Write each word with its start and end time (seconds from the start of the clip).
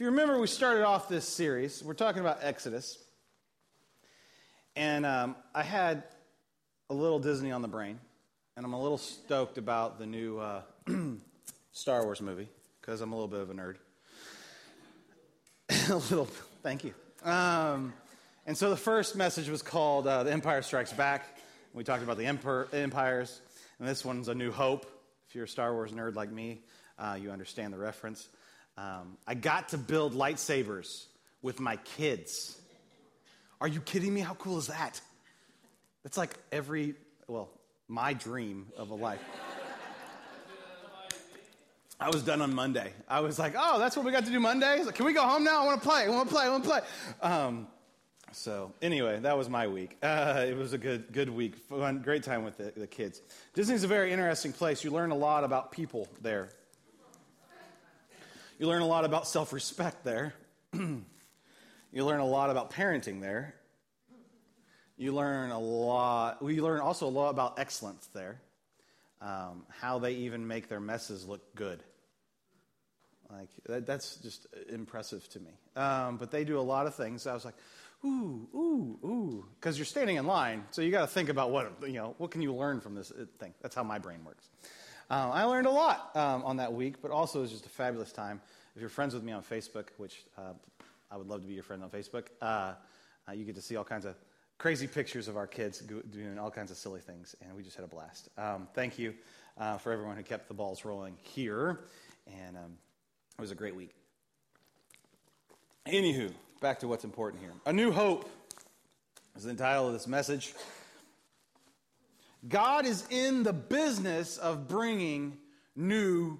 If 0.00 0.04
you 0.04 0.10
remember, 0.12 0.40
we 0.40 0.46
started 0.46 0.82
off 0.82 1.10
this 1.10 1.28
series, 1.28 1.84
we're 1.84 1.92
talking 1.92 2.20
about 2.20 2.38
Exodus. 2.40 2.96
And 4.74 5.04
um, 5.04 5.36
I 5.54 5.62
had 5.62 6.04
a 6.88 6.94
little 6.94 7.18
Disney 7.18 7.52
on 7.52 7.60
the 7.60 7.68
brain, 7.68 8.00
and 8.56 8.64
I'm 8.64 8.72
a 8.72 8.80
little 8.80 8.96
stoked 8.96 9.58
about 9.58 9.98
the 9.98 10.06
new 10.06 10.38
uh, 10.38 10.62
Star 11.72 12.02
Wars 12.02 12.22
movie 12.22 12.48
because 12.80 13.02
I'm 13.02 13.12
a 13.12 13.14
little 13.14 13.28
bit 13.28 13.40
of 13.40 13.50
a 13.50 13.52
nerd. 13.52 13.76
a 15.90 15.96
little, 15.96 16.28
thank 16.62 16.82
you. 16.82 16.94
Um, 17.22 17.92
and 18.46 18.56
so 18.56 18.70
the 18.70 18.78
first 18.78 19.16
message 19.16 19.50
was 19.50 19.60
called 19.60 20.06
uh, 20.06 20.22
The 20.22 20.32
Empire 20.32 20.62
Strikes 20.62 20.94
Back. 20.94 21.26
We 21.74 21.84
talked 21.84 22.02
about 22.02 22.16
the 22.16 22.24
emperor, 22.24 22.68
empires, 22.72 23.42
and 23.78 23.86
this 23.86 24.02
one's 24.02 24.28
A 24.28 24.34
New 24.34 24.50
Hope. 24.50 24.90
If 25.28 25.34
you're 25.34 25.44
a 25.44 25.48
Star 25.48 25.74
Wars 25.74 25.92
nerd 25.92 26.14
like 26.14 26.32
me, 26.32 26.62
uh, 26.98 27.18
you 27.20 27.30
understand 27.30 27.74
the 27.74 27.78
reference. 27.78 28.30
Um, 28.80 29.18
I 29.26 29.34
got 29.34 29.70
to 29.70 29.78
build 29.78 30.14
lightsabers 30.14 31.04
with 31.42 31.60
my 31.60 31.76
kids. 31.76 32.58
Are 33.60 33.68
you 33.68 33.78
kidding 33.78 34.14
me? 34.14 34.20
How 34.20 34.32
cool 34.32 34.56
is 34.56 34.68
that? 34.68 34.98
That's 36.02 36.16
like 36.16 36.34
every, 36.50 36.94
well, 37.28 37.50
my 37.88 38.14
dream 38.14 38.68
of 38.78 38.88
a 38.88 38.94
life. 38.94 39.20
I 42.00 42.08
was 42.08 42.22
done 42.22 42.40
on 42.40 42.54
Monday. 42.54 42.94
I 43.06 43.20
was 43.20 43.38
like, 43.38 43.52
oh, 43.54 43.78
that's 43.78 43.96
what 43.98 44.06
we 44.06 44.12
got 44.12 44.24
to 44.24 44.30
do 44.30 44.40
Monday? 44.40 44.82
Like, 44.82 44.94
Can 44.94 45.04
we 45.04 45.12
go 45.12 45.24
home 45.24 45.44
now? 45.44 45.62
I 45.62 45.66
want 45.66 45.82
to 45.82 45.86
play. 45.86 46.06
I 46.06 46.08
want 46.08 46.30
to 46.30 46.34
play. 46.34 46.44
I 46.44 46.48
want 46.48 46.64
to 46.64 46.70
play. 46.70 46.80
Um, 47.20 47.66
so 48.32 48.72
anyway, 48.80 49.20
that 49.20 49.36
was 49.36 49.50
my 49.50 49.66
week. 49.66 49.98
Uh, 50.02 50.46
it 50.48 50.56
was 50.56 50.72
a 50.72 50.78
good, 50.78 51.12
good 51.12 51.28
week. 51.28 51.56
Fun, 51.68 51.98
great 51.98 52.22
time 52.22 52.44
with 52.44 52.56
the, 52.56 52.72
the 52.74 52.86
kids. 52.86 53.20
Disney's 53.52 53.84
a 53.84 53.88
very 53.88 54.10
interesting 54.10 54.54
place. 54.54 54.82
You 54.82 54.90
learn 54.90 55.10
a 55.10 55.16
lot 55.16 55.44
about 55.44 55.70
people 55.70 56.08
there. 56.22 56.48
You 58.60 58.66
learn 58.66 58.82
a 58.82 58.86
lot 58.86 59.06
about 59.06 59.26
self-respect 59.26 60.04
there. 60.04 60.34
you 60.74 61.02
learn 61.94 62.20
a 62.20 62.26
lot 62.26 62.50
about 62.50 62.70
parenting 62.70 63.22
there. 63.22 63.54
You 64.98 65.14
learn 65.14 65.50
a 65.50 65.58
lot. 65.58 66.42
We 66.42 66.60
learn 66.60 66.80
also 66.80 67.06
a 67.06 67.08
lot 67.08 67.30
about 67.30 67.58
excellence 67.58 68.06
there. 68.12 68.42
Um, 69.22 69.64
how 69.70 69.98
they 69.98 70.12
even 70.12 70.46
make 70.46 70.68
their 70.68 70.78
messes 70.78 71.26
look 71.26 71.54
good. 71.54 71.82
Like 73.32 73.48
that, 73.64 73.86
that's 73.86 74.16
just 74.16 74.46
impressive 74.68 75.26
to 75.30 75.40
me. 75.40 75.52
Um, 75.74 76.18
but 76.18 76.30
they 76.30 76.44
do 76.44 76.58
a 76.58 76.60
lot 76.60 76.86
of 76.86 76.94
things. 76.94 77.26
I 77.26 77.32
was 77.32 77.46
like, 77.46 77.56
ooh, 78.04 78.46
ooh, 78.54 78.98
ooh, 79.02 79.46
because 79.58 79.78
you're 79.78 79.86
standing 79.86 80.16
in 80.16 80.26
line, 80.26 80.64
so 80.70 80.82
you 80.82 80.90
got 80.90 81.00
to 81.00 81.06
think 81.06 81.30
about 81.30 81.50
what 81.50 81.72
you 81.86 81.94
know. 81.94 82.14
What 82.18 82.30
can 82.30 82.42
you 82.42 82.54
learn 82.54 82.82
from 82.82 82.94
this 82.94 83.10
uh, 83.10 83.24
thing? 83.38 83.54
That's 83.62 83.74
how 83.74 83.84
my 83.84 83.98
brain 83.98 84.22
works. 84.22 84.50
Um, 85.10 85.32
I 85.32 85.42
learned 85.42 85.66
a 85.66 85.70
lot 85.70 86.14
um, 86.14 86.44
on 86.44 86.58
that 86.58 86.72
week, 86.72 87.02
but 87.02 87.10
also 87.10 87.40
it 87.40 87.42
was 87.42 87.50
just 87.50 87.66
a 87.66 87.70
fabulous 87.70 88.12
time. 88.12 88.40
If 88.76 88.80
you're 88.80 88.88
friends 88.88 89.12
with 89.12 89.24
me 89.24 89.32
on 89.32 89.42
Facebook, 89.42 89.86
which 89.96 90.24
uh, 90.38 90.52
I 91.10 91.16
would 91.16 91.26
love 91.26 91.42
to 91.42 91.48
be 91.48 91.54
your 91.54 91.64
friend 91.64 91.82
on 91.82 91.90
Facebook, 91.90 92.26
uh, 92.40 92.74
uh, 93.28 93.32
you 93.32 93.44
get 93.44 93.56
to 93.56 93.60
see 93.60 93.74
all 93.74 93.82
kinds 93.82 94.04
of 94.04 94.14
crazy 94.56 94.86
pictures 94.86 95.26
of 95.26 95.36
our 95.36 95.48
kids 95.48 95.80
doing 95.80 96.38
all 96.38 96.50
kinds 96.50 96.70
of 96.70 96.76
silly 96.76 97.00
things, 97.00 97.34
and 97.42 97.56
we 97.56 97.64
just 97.64 97.74
had 97.74 97.84
a 97.84 97.88
blast. 97.88 98.28
Um, 98.38 98.68
thank 98.72 99.00
you 99.00 99.14
uh, 99.58 99.78
for 99.78 99.90
everyone 99.90 100.16
who 100.16 100.22
kept 100.22 100.46
the 100.46 100.54
balls 100.54 100.84
rolling 100.84 101.16
here, 101.22 101.80
and 102.28 102.56
um, 102.56 102.78
it 103.36 103.40
was 103.40 103.50
a 103.50 103.56
great 103.56 103.74
week. 103.74 103.90
Anywho, 105.86 106.30
back 106.60 106.78
to 106.80 106.88
what's 106.88 107.04
important 107.04 107.42
here. 107.42 107.52
A 107.66 107.72
New 107.72 107.90
Hope 107.90 108.30
is 109.34 109.42
the 109.42 109.54
title 109.54 109.88
of 109.88 109.92
this 109.92 110.06
message. 110.06 110.54
God 112.48 112.86
is 112.86 113.04
in 113.10 113.42
the 113.42 113.52
business 113.52 114.38
of 114.38 114.68
bringing 114.68 115.36
new 115.76 116.38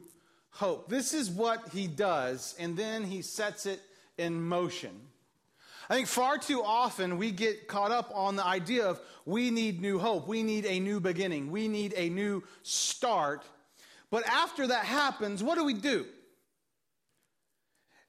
hope. 0.50 0.88
This 0.88 1.12
is 1.12 1.30
what 1.30 1.68
he 1.72 1.86
does, 1.86 2.54
and 2.58 2.76
then 2.76 3.04
he 3.04 3.22
sets 3.22 3.66
it 3.66 3.80
in 4.16 4.40
motion. 4.42 4.92
I 5.88 5.94
think 5.94 6.06
far 6.06 6.38
too 6.38 6.62
often 6.62 7.18
we 7.18 7.32
get 7.32 7.66
caught 7.66 7.90
up 7.90 8.10
on 8.14 8.36
the 8.36 8.46
idea 8.46 8.86
of 8.86 9.00
we 9.26 9.50
need 9.50 9.80
new 9.80 9.98
hope, 9.98 10.28
we 10.28 10.42
need 10.42 10.64
a 10.64 10.80
new 10.80 11.00
beginning, 11.00 11.50
we 11.50 11.68
need 11.68 11.94
a 11.96 12.08
new 12.08 12.44
start. 12.62 13.44
But 14.10 14.26
after 14.26 14.68
that 14.68 14.84
happens, 14.84 15.42
what 15.42 15.56
do 15.56 15.64
we 15.64 15.74
do? 15.74 16.06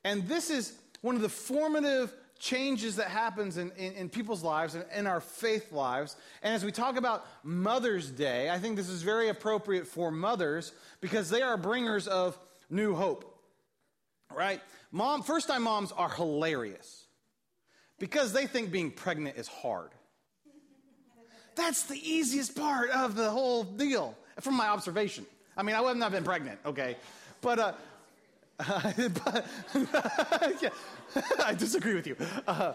And 0.04 0.28
this 0.28 0.50
is 0.50 0.74
one 1.02 1.16
of 1.16 1.22
the 1.22 1.30
formative 1.30 2.14
changes 2.42 2.96
that 2.96 3.08
happens 3.08 3.58
in, 3.58 3.72
in, 3.78 3.94
in, 3.94 4.10
people's 4.10 4.42
lives 4.42 4.74
and 4.74 4.84
in 4.96 5.06
our 5.06 5.22
faith 5.22 5.72
lives. 5.72 6.16
And 6.42 6.56
as 6.56 6.66
we 6.66 6.72
talk 6.72 6.98
about 6.98 7.24
Mother's 7.44 8.10
Day, 8.10 8.50
I 8.50 8.58
think 8.58 8.78
this 8.78 8.90
is 8.90 9.04
very 9.04 9.30
appropriate 9.30 9.86
for 9.86 10.10
mothers 10.12 10.74
because 11.02 11.30
they 11.30 11.44
are 11.44 11.56
bringers 11.56 12.08
of 12.08 12.36
new 12.68 12.96
hope. 12.96 13.28
Right? 14.36 14.60
Mom, 14.92 15.22
first 15.22 15.48
time 15.48 15.62
moms 15.64 15.92
are 15.92 16.10
hilarious 16.10 17.06
because 18.00 18.34
they 18.34 18.48
think 18.48 18.72
being 18.72 18.90
pregnant 18.90 19.38
is 19.38 19.48
hard. 19.48 19.92
That's 21.56 21.84
the 21.84 21.98
easiest 21.98 22.56
part 22.56 22.90
of 22.90 23.16
the 23.16 23.30
whole 23.30 23.64
deal, 23.64 24.18
from 24.40 24.56
my 24.56 24.68
observation. 24.68 25.28
I 25.56 25.62
mean, 25.62 25.76
I 25.76 25.82
have 25.84 25.98
not 25.98 26.12
been 26.12 26.24
pregnant, 26.24 26.60
okay? 26.66 26.96
But, 27.42 27.60
uh, 27.60 27.74
yeah, 30.62 30.70
I 31.46 31.54
disagree 31.58 31.96
with 31.96 32.08
you. 32.08 32.16
Uh, 32.48 32.74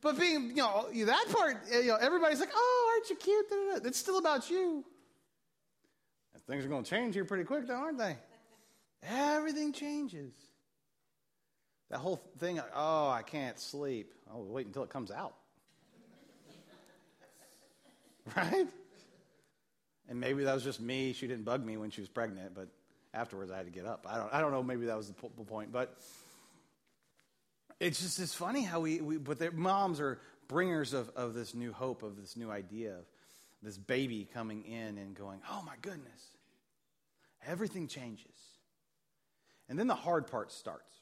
but 0.00 0.18
being, 0.18 0.50
you 0.50 0.56
know, 0.56 0.88
that 0.92 1.26
part, 1.30 1.58
you 1.70 1.86
know, 1.86 1.96
everybody's 1.96 2.40
like, 2.40 2.50
oh, 2.54 2.92
aren't 2.92 3.08
you 3.08 3.16
cute? 3.16 3.46
It's 3.86 3.98
still 3.98 4.18
about 4.18 4.50
you. 4.50 4.84
And 6.34 6.42
things 6.44 6.64
are 6.64 6.68
going 6.68 6.82
to 6.82 6.90
change 6.90 7.14
here 7.14 7.24
pretty 7.24 7.44
quick, 7.44 7.66
though, 7.66 7.74
aren't 7.74 7.98
they? 7.98 8.16
Everything 9.04 9.72
changes. 9.72 10.32
That 11.90 11.98
whole 11.98 12.22
thing, 12.38 12.60
oh, 12.74 13.10
I 13.10 13.22
can't 13.22 13.58
sleep. 13.58 14.12
Oh, 14.32 14.42
wait 14.42 14.66
until 14.66 14.82
it 14.82 14.90
comes 14.90 15.10
out. 15.10 15.34
right? 18.36 18.66
And 20.08 20.20
maybe 20.20 20.44
that 20.44 20.54
was 20.54 20.64
just 20.64 20.80
me. 20.80 21.12
She 21.12 21.26
didn't 21.26 21.44
bug 21.44 21.64
me 21.64 21.76
when 21.76 21.90
she 21.90 22.00
was 22.00 22.08
pregnant, 22.08 22.54
but 22.54 22.68
afterwards 23.14 23.50
I 23.50 23.56
had 23.56 23.66
to 23.66 23.72
get 23.72 23.86
up. 23.86 24.06
I 24.08 24.16
don't, 24.16 24.32
I 24.32 24.40
don't 24.40 24.52
know. 24.52 24.62
Maybe 24.62 24.86
that 24.86 24.96
was 24.96 25.08
the 25.08 25.14
point. 25.44 25.72
But 25.72 25.96
it's 27.80 28.00
just 28.00 28.18
it's 28.18 28.34
funny 28.34 28.62
how 28.62 28.80
we, 28.80 29.00
we 29.00 29.16
but 29.18 29.38
their 29.38 29.50
moms 29.50 30.00
are 30.00 30.20
bringers 30.48 30.92
of, 30.92 31.10
of 31.16 31.34
this 31.34 31.54
new 31.54 31.72
hope, 31.72 32.02
of 32.02 32.16
this 32.16 32.36
new 32.36 32.50
idea 32.50 32.94
of 32.94 33.04
this 33.62 33.78
baby 33.78 34.28
coming 34.34 34.64
in 34.64 34.98
and 34.98 35.14
going, 35.14 35.40
oh 35.50 35.62
my 35.64 35.74
goodness, 35.82 36.36
everything 37.46 37.86
changes. 37.86 38.26
And 39.68 39.78
then 39.78 39.86
the 39.86 39.94
hard 39.94 40.26
part 40.26 40.52
starts. 40.52 40.98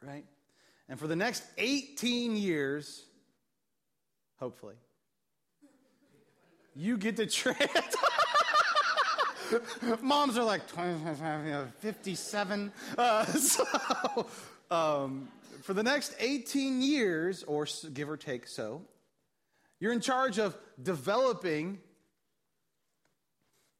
Right? 0.00 0.24
And 0.88 0.98
for 0.98 1.06
the 1.06 1.16
next 1.16 1.42
18 1.58 2.36
years, 2.36 3.04
hopefully, 4.38 4.76
you 6.74 6.96
get 6.96 7.16
to 7.16 7.26
trade. 7.28 7.56
Moms 10.00 10.38
are 10.38 10.44
like 10.44 10.62
57. 11.80 12.72
Uh, 12.96 13.24
so, 13.24 14.26
um, 14.70 15.28
for 15.62 15.74
the 15.74 15.82
next 15.82 16.14
18 16.18 16.82
years, 16.82 17.42
or 17.44 17.66
give 17.92 18.08
or 18.08 18.16
take 18.16 18.46
so, 18.46 18.82
you're 19.78 19.92
in 19.92 20.00
charge 20.00 20.38
of 20.38 20.56
developing 20.82 21.78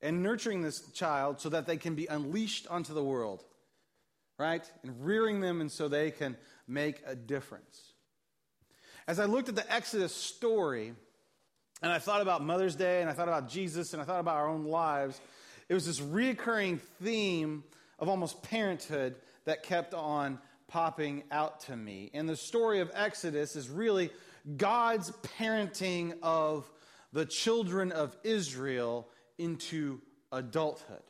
and 0.03 0.22
nurturing 0.22 0.62
this 0.62 0.80
child 0.92 1.41
so 1.41 1.50
that 1.50 1.66
they 1.66 1.76
can 1.76 1.94
be 1.94 2.06
unleashed 2.06 2.66
onto 2.69 2.94
the 2.94 3.04
world, 3.04 3.44
right? 4.38 4.69
And 4.82 5.04
rearing 5.04 5.41
them 5.41 5.60
and 5.60 5.70
so 5.70 5.88
they 5.88 6.10
can 6.10 6.36
make 6.66 7.03
a 7.06 7.14
difference. 7.14 7.92
As 9.06 9.19
I 9.19 9.26
looked 9.26 9.48
at 9.48 9.56
the 9.56 9.72
Exodus 9.72 10.14
story, 10.14 10.94
and 11.82 11.92
I 11.92 11.98
thought 11.98 12.22
about 12.22 12.42
Mother's 12.42 12.76
Day, 12.76 13.00
and 13.00 13.10
I 13.10 13.12
thought 13.12 13.28
about 13.28 13.48
Jesus, 13.48 13.92
and 13.92 14.00
I 14.00 14.04
thought 14.04 14.20
about 14.20 14.36
our 14.36 14.48
own 14.48 14.64
lives, 14.64 15.20
it 15.70 15.75
was 15.75 15.86
this 15.86 16.00
reoccurring 16.00 16.81
theme 17.00 17.62
of 18.00 18.08
almost 18.08 18.42
parenthood 18.42 19.14
that 19.44 19.62
kept 19.62 19.94
on 19.94 20.41
popping 20.66 21.22
out 21.30 21.60
to 21.60 21.77
me. 21.77 22.10
And 22.12 22.28
the 22.28 22.36
story 22.36 22.80
of 22.80 22.91
Exodus 22.92 23.54
is 23.54 23.71
really 23.71 24.10
God's 24.56 25.12
parenting 25.39 26.15
of 26.24 26.68
the 27.12 27.24
children 27.24 27.92
of 27.92 28.16
Israel 28.24 29.09
into 29.39 30.00
adulthood. 30.33 31.03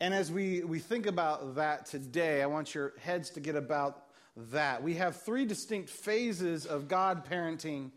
And 0.00 0.14
as 0.14 0.30
we, 0.30 0.62
we 0.62 0.78
think 0.78 1.06
about 1.06 1.56
that 1.56 1.86
today, 1.86 2.40
I 2.40 2.46
want 2.46 2.72
your 2.72 2.92
heads 3.00 3.30
to 3.30 3.40
get 3.40 3.56
about 3.56 4.04
that. 4.36 4.80
We 4.80 4.94
have 4.94 5.22
three 5.22 5.44
distinct 5.44 5.90
phases 5.90 6.66
of 6.66 6.86
God 6.86 7.28
parenting 7.28 7.90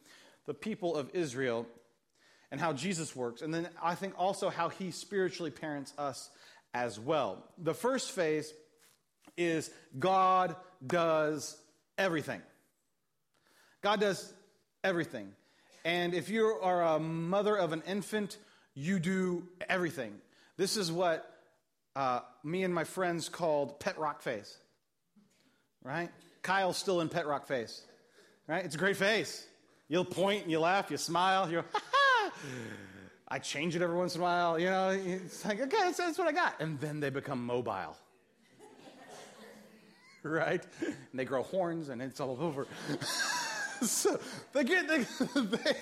the 0.48 0.56
people 0.56 0.96
of 0.96 1.12
Israel 1.14 1.68
and 2.52 2.60
how 2.60 2.74
Jesus 2.74 3.16
works. 3.16 3.42
And 3.42 3.54
then 3.54 3.68
I 3.82 3.96
think 3.96 4.14
also 4.18 4.50
how 4.50 4.70
he 4.70 4.92
spiritually 4.92 5.52
parents 5.52 5.94
us 5.98 6.30
as 6.74 7.00
well. 7.00 7.44
The 7.58 7.74
first 7.74 8.12
phase 8.12 8.54
is 9.38 9.70
God 9.98 10.56
does 10.86 11.58
everything. 11.98 12.42
God 13.82 14.00
does 14.00 14.34
everything. 14.84 15.32
And 15.86 16.14
if 16.14 16.30
you 16.30 16.46
are 16.62 16.96
a 16.96 17.00
mother 17.00 17.56
of 17.56 17.72
an 17.74 17.84
infant, 17.88 18.38
you 18.74 19.00
do 19.00 19.48
everything. 19.70 20.14
This 20.58 20.78
is 20.78 20.92
what 20.92 21.30
uh, 21.96 22.22
me 22.44 22.64
and 22.64 22.74
my 22.74 22.84
friends 22.84 23.30
called 23.30 23.80
Pet 23.80 23.98
Rock 23.98 24.22
Face. 24.22 24.58
Right? 25.84 26.10
Kyle's 26.42 26.78
still 26.78 27.02
in 27.02 27.10
Pet 27.10 27.28
Rock 27.28 27.48
Face. 27.48 27.82
Right? 28.48 28.66
It's 28.66 28.76
a 28.76 28.78
great 28.78 28.98
face. 28.98 29.46
You'll 29.88 30.06
point 30.06 30.44
and 30.44 30.52
you 30.52 30.60
laugh, 30.60 30.92
you 30.92 30.98
smile, 30.98 31.50
you 31.50 31.62
go, 31.62 31.68
ha 31.72 31.82
ha. 31.92 31.97
I 33.30 33.39
change 33.39 33.75
it 33.75 33.81
every 33.81 33.98
once 33.98 34.16
in 34.16 34.22
a 34.22 34.24
while, 34.24 34.57
you 34.57 34.69
know. 34.69 34.89
It's 34.89 35.44
like, 35.44 35.60
okay, 35.60 35.78
that's, 35.81 35.98
that's 35.98 36.18
what 36.18 36.28
I 36.28 36.31
got. 36.31 36.60
And 36.62 36.80
then 36.80 37.00
they 37.00 37.10
become 37.10 37.45
mobile. 37.45 37.98
right? 40.24 40.66
And 40.81 40.95
they 41.13 41.25
grow 41.25 41.44
horns 41.44 41.89
and 41.89 42.01
it's 42.01 42.22
all 42.22 42.38
over. 42.39 42.68
so 43.81 44.19
they 44.54 44.63
get 44.63 44.88
they, 44.88 45.00
they, 45.36 45.75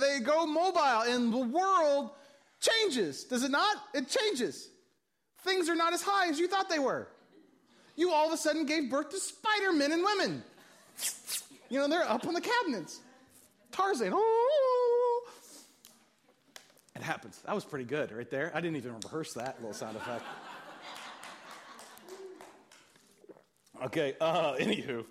they 0.00 0.20
go 0.20 0.46
mobile 0.46 1.02
and 1.12 1.32
the 1.32 1.38
world 1.38 2.10
changes. 2.60 3.24
Does 3.24 3.42
it 3.42 3.50
not? 3.50 3.76
It 3.92 4.08
changes. 4.08 4.68
Things 5.42 5.68
are 5.68 5.76
not 5.76 5.92
as 5.92 6.02
high 6.02 6.28
as 6.28 6.38
you 6.38 6.46
thought 6.46 6.68
they 6.68 6.78
were. 6.78 7.08
You 7.96 8.12
all 8.12 8.28
of 8.28 8.32
a 8.32 8.36
sudden 8.36 8.64
gave 8.64 8.90
birth 8.90 9.10
to 9.10 9.18
spider 9.18 9.72
men 9.72 9.90
and 9.92 10.04
women. 10.04 10.44
You 11.68 11.80
know, 11.80 11.88
they're 11.88 12.08
up 12.08 12.26
on 12.26 12.34
the 12.34 12.40
cabinets. 12.40 13.00
Tarzan. 13.72 14.12
Oh. 14.14 14.99
It 17.00 17.04
happens. 17.04 17.40
That 17.46 17.54
was 17.54 17.64
pretty 17.64 17.86
good 17.86 18.12
right 18.12 18.28
there. 18.28 18.52
I 18.54 18.60
didn't 18.60 18.76
even 18.76 18.94
rehearse 19.02 19.32
that 19.32 19.56
little 19.58 19.72
sound 19.72 19.96
effect. 19.96 20.22
Okay, 23.84 24.14
uh, 24.20 24.56
anywho. 24.56 25.06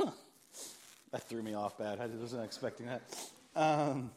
that 1.12 1.28
threw 1.28 1.44
me 1.44 1.54
off 1.54 1.78
bad. 1.78 2.00
I 2.00 2.06
wasn't 2.06 2.44
expecting 2.44 2.86
that. 2.86 3.02
Um, 3.54 4.10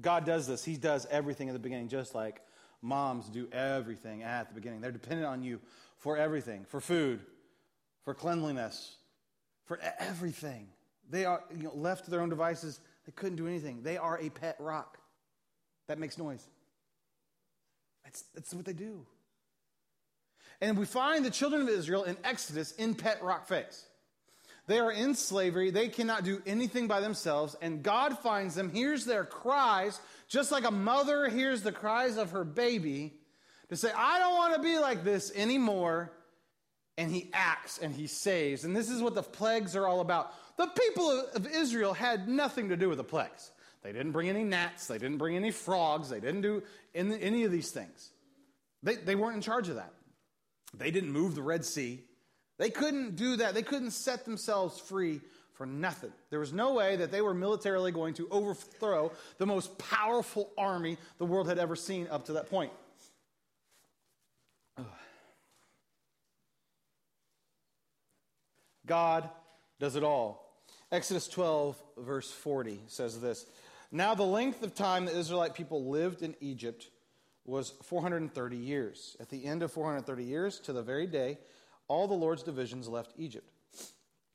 God 0.00 0.24
does 0.24 0.46
this. 0.46 0.64
He 0.64 0.76
does 0.76 1.04
everything 1.10 1.48
at 1.48 1.52
the 1.52 1.58
beginning, 1.58 1.88
just 1.88 2.14
like 2.14 2.40
moms 2.82 3.26
do 3.28 3.48
everything 3.50 4.22
at 4.22 4.48
the 4.48 4.54
beginning. 4.54 4.80
They're 4.80 4.92
dependent 4.92 5.26
on 5.26 5.42
you 5.42 5.60
for 5.98 6.16
everything 6.16 6.66
for 6.68 6.80
food, 6.80 7.18
for 8.04 8.14
cleanliness, 8.14 8.94
for 9.64 9.80
everything. 9.98 10.68
They 11.10 11.24
are 11.24 11.42
you 11.56 11.64
know, 11.64 11.74
left 11.74 12.04
to 12.04 12.12
their 12.12 12.20
own 12.20 12.28
devices. 12.28 12.78
They 13.06 13.12
couldn't 13.12 13.36
do 13.36 13.46
anything. 13.46 13.82
They 13.82 13.96
are 13.96 14.18
a 14.20 14.28
pet 14.28 14.56
rock 14.58 14.98
that 15.88 15.98
makes 15.98 16.18
noise. 16.18 16.44
That's, 18.04 18.24
that's 18.34 18.54
what 18.54 18.64
they 18.64 18.72
do. 18.72 19.06
And 20.60 20.78
we 20.78 20.86
find 20.86 21.24
the 21.24 21.30
children 21.30 21.62
of 21.62 21.68
Israel 21.68 22.04
in 22.04 22.16
Exodus 22.24 22.72
in 22.72 22.94
pet 22.94 23.22
rock 23.22 23.46
face. 23.46 23.84
They 24.66 24.78
are 24.80 24.90
in 24.90 25.14
slavery. 25.14 25.70
They 25.70 25.88
cannot 25.88 26.24
do 26.24 26.42
anything 26.46 26.88
by 26.88 27.00
themselves. 27.00 27.56
And 27.62 27.82
God 27.82 28.18
finds 28.18 28.54
them, 28.54 28.70
hears 28.70 29.04
their 29.04 29.24
cries, 29.24 30.00
just 30.28 30.50
like 30.50 30.64
a 30.64 30.70
mother 30.70 31.28
hears 31.28 31.62
the 31.62 31.72
cries 31.72 32.16
of 32.16 32.32
her 32.32 32.44
baby, 32.44 33.12
to 33.68 33.76
say, 33.76 33.90
I 33.96 34.18
don't 34.18 34.34
want 34.34 34.54
to 34.54 34.60
be 34.60 34.78
like 34.78 35.04
this 35.04 35.30
anymore. 35.34 36.12
And 36.98 37.10
he 37.10 37.30
acts 37.32 37.78
and 37.78 37.94
he 37.94 38.06
saves. 38.06 38.64
And 38.64 38.74
this 38.74 38.90
is 38.90 39.02
what 39.02 39.14
the 39.14 39.22
plagues 39.22 39.76
are 39.76 39.86
all 39.86 40.00
about. 40.00 40.32
The 40.56 40.66
people 40.66 41.28
of 41.34 41.46
Israel 41.46 41.92
had 41.92 42.28
nothing 42.28 42.70
to 42.70 42.76
do 42.76 42.88
with 42.88 42.98
the 42.98 43.04
plagues. 43.04 43.50
They 43.82 43.92
didn't 43.92 44.12
bring 44.12 44.28
any 44.28 44.42
gnats, 44.42 44.86
they 44.86 44.98
didn't 44.98 45.18
bring 45.18 45.36
any 45.36 45.50
frogs, 45.50 46.08
they 46.08 46.20
didn't 46.20 46.40
do 46.40 46.62
any 46.94 47.44
of 47.44 47.52
these 47.52 47.70
things. 47.70 48.10
They, 48.82 48.96
they 48.96 49.14
weren't 49.14 49.36
in 49.36 49.42
charge 49.42 49.68
of 49.68 49.76
that. 49.76 49.92
They 50.76 50.90
didn't 50.90 51.12
move 51.12 51.34
the 51.34 51.42
Red 51.42 51.64
Sea. 51.64 52.02
They 52.58 52.70
couldn't 52.70 53.16
do 53.16 53.36
that. 53.36 53.54
They 53.54 53.62
couldn't 53.62 53.90
set 53.90 54.24
themselves 54.24 54.80
free 54.80 55.20
for 55.52 55.66
nothing. 55.66 56.12
There 56.30 56.40
was 56.40 56.52
no 56.52 56.74
way 56.74 56.96
that 56.96 57.10
they 57.10 57.20
were 57.20 57.34
militarily 57.34 57.92
going 57.92 58.14
to 58.14 58.28
overthrow 58.30 59.12
the 59.38 59.46
most 59.46 59.76
powerful 59.78 60.50
army 60.58 60.98
the 61.18 61.24
world 61.24 61.48
had 61.48 61.58
ever 61.58 61.76
seen 61.76 62.08
up 62.10 62.26
to 62.26 62.34
that 62.34 62.50
point. 62.50 62.72
God 68.86 69.28
does 69.80 69.96
it 69.96 70.04
all. 70.04 70.45
Exodus 70.92 71.26
12, 71.28 71.82
verse 71.98 72.30
40 72.30 72.80
says 72.86 73.20
this 73.20 73.46
Now, 73.90 74.14
the 74.14 74.22
length 74.22 74.62
of 74.62 74.74
time 74.74 75.04
the 75.04 75.16
Israelite 75.16 75.54
people 75.54 75.90
lived 75.90 76.22
in 76.22 76.34
Egypt 76.40 76.88
was 77.44 77.74
430 77.82 78.56
years. 78.56 79.16
At 79.20 79.28
the 79.28 79.44
end 79.44 79.62
of 79.62 79.72
430 79.72 80.24
years, 80.24 80.58
to 80.60 80.72
the 80.72 80.82
very 80.82 81.06
day, 81.06 81.38
all 81.88 82.08
the 82.08 82.14
Lord's 82.14 82.42
divisions 82.42 82.88
left 82.88 83.12
Egypt. 83.16 83.48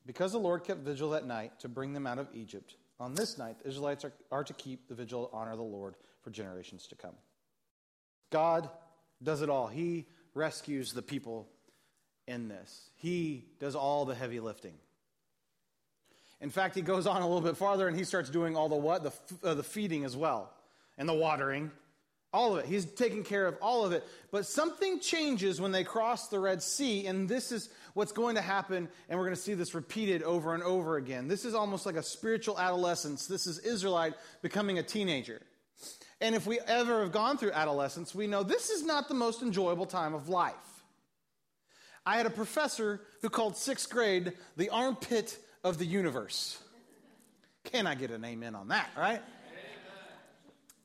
Because 0.06 0.32
the 0.32 0.40
Lord 0.40 0.64
kept 0.64 0.82
vigil 0.82 1.12
that 1.12 1.26
night 1.26 1.60
to 1.60 1.70
bring 1.70 1.94
them 1.94 2.08
out 2.08 2.18
of 2.18 2.28
Egypt, 2.34 2.76
on 3.00 3.14
this 3.14 3.38
night 3.38 3.60
the 3.60 3.70
Israelites 3.70 4.04
are, 4.04 4.14
are 4.32 4.44
to 4.44 4.54
keep 4.54 4.88
the 4.88 4.96
vigil 4.96 5.28
to 5.28 5.36
honor 5.36 5.56
the 5.56 5.62
Lord 5.62 5.96
for 6.22 6.32
generations 6.32 6.88
to 6.88 6.96
come. 6.96 7.16
God 8.30 8.70
does 9.22 9.42
it 9.42 9.50
all. 9.50 9.68
He 9.68 10.08
rescues 10.34 10.94
the 10.94 11.02
people 11.02 11.48
in 12.28 12.48
this. 12.48 12.90
He 12.96 13.46
does 13.60 13.76
all 13.76 14.06
the 14.06 14.16
heavy 14.16 14.40
lifting. 14.40 14.74
In 16.42 16.50
fact, 16.50 16.76
he 16.76 16.82
goes 16.82 17.06
on 17.06 17.22
a 17.22 17.28
little 17.28 17.42
bit 17.42 17.56
farther 17.56 17.88
and 17.88 17.96
he 17.96 18.04
starts 18.04 18.30
doing 18.30 18.58
all 18.58 18.68
the 18.68 18.76
what? 18.76 19.04
The, 19.04 19.48
uh, 19.48 19.54
the 19.54 19.64
feeding 19.64 20.04
as 20.04 20.18
well, 20.18 20.52
and 20.98 21.08
the 21.08 21.14
watering, 21.14 21.72
all 22.34 22.54
of 22.58 22.64
it. 22.64 22.66
He's 22.66 22.86
taking 22.86 23.24
care 23.24 23.46
of 23.46 23.56
all 23.62 23.86
of 23.86 23.92
it. 23.92 24.04
But 24.32 24.46
something 24.46 25.00
changes 25.00 25.62
when 25.62 25.72
they 25.72 25.84
cross 25.84 26.30
the 26.30 26.40
Red 26.40 26.64
Sea, 26.64 27.06
and 27.06 27.30
this 27.30 27.52
is 27.52 27.70
what's 27.94 28.12
going 28.12 28.36
to 28.36 28.42
happen, 28.42 28.88
and 29.08 29.20
we're 29.20 29.26
going 29.26 29.36
to 29.36 29.42
see 29.42 29.54
this 29.54 29.76
repeated 29.76 30.24
over 30.24 30.54
and 30.56 30.64
over 30.64 30.98
again. 30.98 31.28
This 31.28 31.46
is 31.46 31.54
almost 31.54 31.86
like 31.86 31.96
a 31.96 32.04
spiritual 32.04 32.60
adolescence. 32.60 33.28
This 33.28 33.46
is 33.46 33.60
Israelite 33.60 34.14
becoming 34.42 34.80
a 34.80 34.84
teenager. 34.84 35.42
And 36.22 36.36
if 36.36 36.46
we 36.46 36.60
ever 36.62 37.02
have 37.02 37.12
gone 37.12 37.38
through 37.38 37.52
adolescence, 37.52 38.16
we 38.16 38.28
know 38.28 38.44
this 38.44 38.70
is 38.70 38.84
not 38.84 39.08
the 39.08 39.14
most 39.14 39.42
enjoyable 39.42 39.86
time 39.86 40.14
of 40.14 40.30
life. 40.30 40.54
I 42.06 42.18
had 42.18 42.26
a 42.26 42.32
professor 42.32 43.02
who 43.22 43.30
called 43.30 43.58
sixth 43.58 43.90
grade 43.90 44.34
the 44.58 44.70
armpit 44.70 45.38
of 45.64 45.78
the 45.78 45.86
universe. 45.86 46.58
Can 47.66 47.88
I 47.88 47.96
get 47.96 48.12
an 48.12 48.26
amen 48.26 48.56
on 48.56 48.70
that, 48.70 48.90
right? 48.98 49.22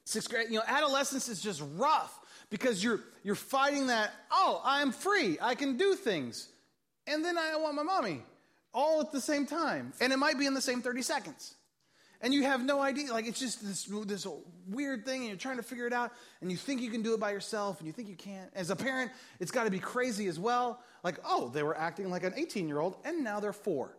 sixth 0.05 0.31
grade, 0.31 0.47
you 0.51 0.57
know, 0.57 0.65
adolescence 0.67 1.29
is 1.29 1.41
just 1.43 1.63
rough 1.75 2.17
because 2.49 2.83
you're 2.83 3.01
you're 3.25 3.35
fighting 3.35 3.89
that, 3.89 4.13
oh, 4.31 4.61
I'm 4.65 4.93
free, 4.93 5.37
I 5.41 5.55
can 5.55 5.77
do 5.77 5.95
things. 5.95 6.49
And 7.07 7.25
then 7.25 7.37
I 7.37 7.57
want 7.57 7.75
my 7.75 7.83
mommy 7.83 8.23
all 8.77 9.01
at 9.01 9.11
the 9.11 9.21
same 9.21 9.47
time. 9.47 9.93
And 10.01 10.13
it 10.13 10.19
might 10.19 10.39
be 10.39 10.47
in 10.47 10.55
the 10.55 10.61
same 10.61 10.83
30 10.83 11.03
seconds. 11.03 11.55
And 12.21 12.33
you 12.33 12.45
have 12.45 12.65
no 12.65 12.81
idea. 12.81 13.13
Like, 13.13 13.27
it's 13.27 13.39
just 13.39 13.67
this, 13.67 13.85
this 13.85 14.27
weird 14.69 15.05
thing, 15.05 15.21
and 15.21 15.29
you're 15.29 15.37
trying 15.37 15.59
to 15.59 15.63
figure 15.63 15.87
it 15.87 15.93
out, 15.93 16.13
and 16.41 16.51
you 16.51 16.57
think 16.57 16.81
you 16.81 16.91
can 16.91 17.03
do 17.03 17.15
it 17.15 17.21
by 17.21 17.31
yourself, 17.31 17.79
and 17.79 17.87
you 17.87 17.93
think 17.93 18.09
you 18.09 18.17
can't. 18.17 18.51
As 18.55 18.71
a 18.71 18.77
parent, 18.77 19.13
it's 19.39 19.51
got 19.51 19.65
to 19.65 19.71
be 19.71 19.79
crazy 19.79 20.27
as 20.27 20.39
well. 20.39 20.81
Like, 21.03 21.19
oh, 21.25 21.51
they 21.51 21.63
were 21.63 21.77
acting 21.77 22.11
like 22.11 22.25
an 22.25 22.33
18 22.37 22.69
year 22.69 22.81
old, 22.81 22.97
and 23.05 23.23
now 23.23 23.39
they're 23.41 23.53
four. 23.53 23.97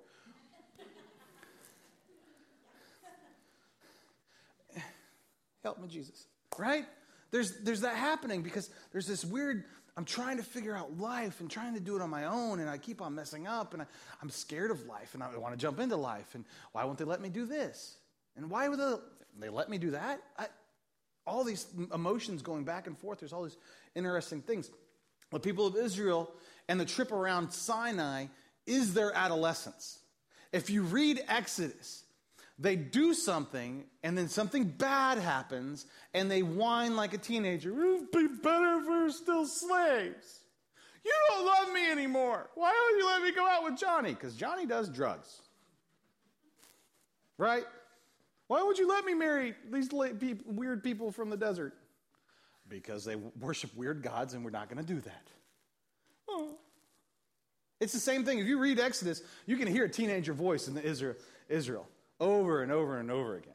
Help 5.63 5.79
me, 5.79 5.87
Jesus. 5.87 6.27
Right? 6.57 6.85
There's, 7.31 7.59
there's 7.59 7.81
that 7.81 7.95
happening 7.95 8.41
because 8.41 8.69
there's 8.91 9.07
this 9.07 9.25
weird, 9.25 9.65
I'm 9.97 10.05
trying 10.05 10.37
to 10.37 10.43
figure 10.43 10.75
out 10.75 10.97
life 10.97 11.39
and 11.39 11.49
trying 11.49 11.73
to 11.73 11.79
do 11.79 11.95
it 11.95 12.01
on 12.01 12.09
my 12.09 12.25
own, 12.25 12.59
and 12.59 12.69
I 12.69 12.77
keep 12.77 13.01
on 13.01 13.15
messing 13.15 13.47
up, 13.47 13.73
and 13.73 13.81
I, 13.81 13.85
am 14.21 14.29
scared 14.29 14.71
of 14.71 14.85
life, 14.85 15.13
and 15.13 15.23
I 15.23 15.35
want 15.37 15.53
to 15.53 15.59
jump 15.59 15.79
into 15.79 15.97
life, 15.97 16.35
and 16.35 16.45
why 16.71 16.85
won't 16.85 16.97
they 16.97 17.03
let 17.03 17.21
me 17.21 17.29
do 17.29 17.45
this? 17.45 17.97
And 18.35 18.49
why 18.49 18.69
would 18.69 18.79
they, 18.79 18.93
they 19.39 19.49
let 19.49 19.69
me 19.69 19.77
do 19.77 19.91
that? 19.91 20.21
I, 20.37 20.47
all 21.25 21.43
these 21.43 21.67
emotions 21.93 22.41
going 22.41 22.63
back 22.63 22.87
and 22.87 22.97
forth, 22.97 23.19
there's 23.19 23.33
all 23.33 23.43
these 23.43 23.57
interesting 23.95 24.41
things. 24.41 24.71
The 25.31 25.39
people 25.39 25.67
of 25.67 25.75
Israel 25.75 26.31
and 26.69 26.79
the 26.79 26.85
trip 26.85 27.11
around 27.11 27.51
Sinai 27.51 28.27
is 28.65 28.93
their 28.93 29.13
adolescence. 29.13 29.99
If 30.53 30.69
you 30.69 30.83
read 30.83 31.21
Exodus, 31.27 32.03
they 32.59 32.75
do 32.75 33.13
something, 33.13 33.85
and 34.03 34.17
then 34.17 34.29
something 34.29 34.63
bad 34.63 35.19
happens, 35.19 35.85
and 36.13 36.29
they 36.29 36.41
whine 36.41 36.95
like 36.95 37.13
a 37.13 37.17
teenager. 37.17 37.69
It 37.69 37.75
would 37.75 38.11
be 38.11 38.27
better 38.41 38.79
if 38.79 38.87
we 38.87 39.03
were 39.03 39.11
still 39.11 39.45
slaves. 39.45 40.39
You 41.05 41.13
don't 41.29 41.45
love 41.45 41.71
me 41.71 41.89
anymore. 41.89 42.49
Why 42.55 42.71
don't 42.73 42.97
you 42.97 43.05
let 43.05 43.21
me 43.21 43.31
go 43.31 43.47
out 43.47 43.63
with 43.63 43.77
Johnny? 43.77 44.09
Because 44.09 44.35
Johnny 44.35 44.65
does 44.65 44.89
drugs. 44.89 45.41
Right? 47.37 47.63
Why 48.47 48.63
would 48.63 48.79
you 48.79 48.87
let 48.87 49.05
me 49.05 49.13
marry 49.13 49.53
these 49.69 49.89
weird 49.91 50.83
people 50.83 51.11
from 51.11 51.29
the 51.29 51.37
desert? 51.37 51.75
Because 52.67 53.05
they 53.05 53.15
worship 53.15 53.75
weird 53.75 54.01
gods, 54.01 54.33
and 54.33 54.43
we're 54.43 54.49
not 54.49 54.67
going 54.67 54.83
to 54.83 54.93
do 54.93 54.99
that. 55.01 55.27
Oh. 56.27 56.55
It's 57.79 57.93
the 57.93 57.99
same 57.99 58.25
thing. 58.25 58.39
If 58.39 58.47
you 58.47 58.57
read 58.57 58.79
Exodus, 58.79 59.21
you 59.45 59.57
can 59.57 59.67
hear 59.67 59.85
a 59.85 59.89
teenager 59.89 60.33
voice 60.33 60.67
in 60.67 60.73
the 60.73 60.83
Israel. 60.83 61.15
Israel 61.47 61.87
over 62.19 62.61
and 62.61 62.71
over 62.71 62.97
and 62.99 63.11
over 63.11 63.35
again. 63.35 63.53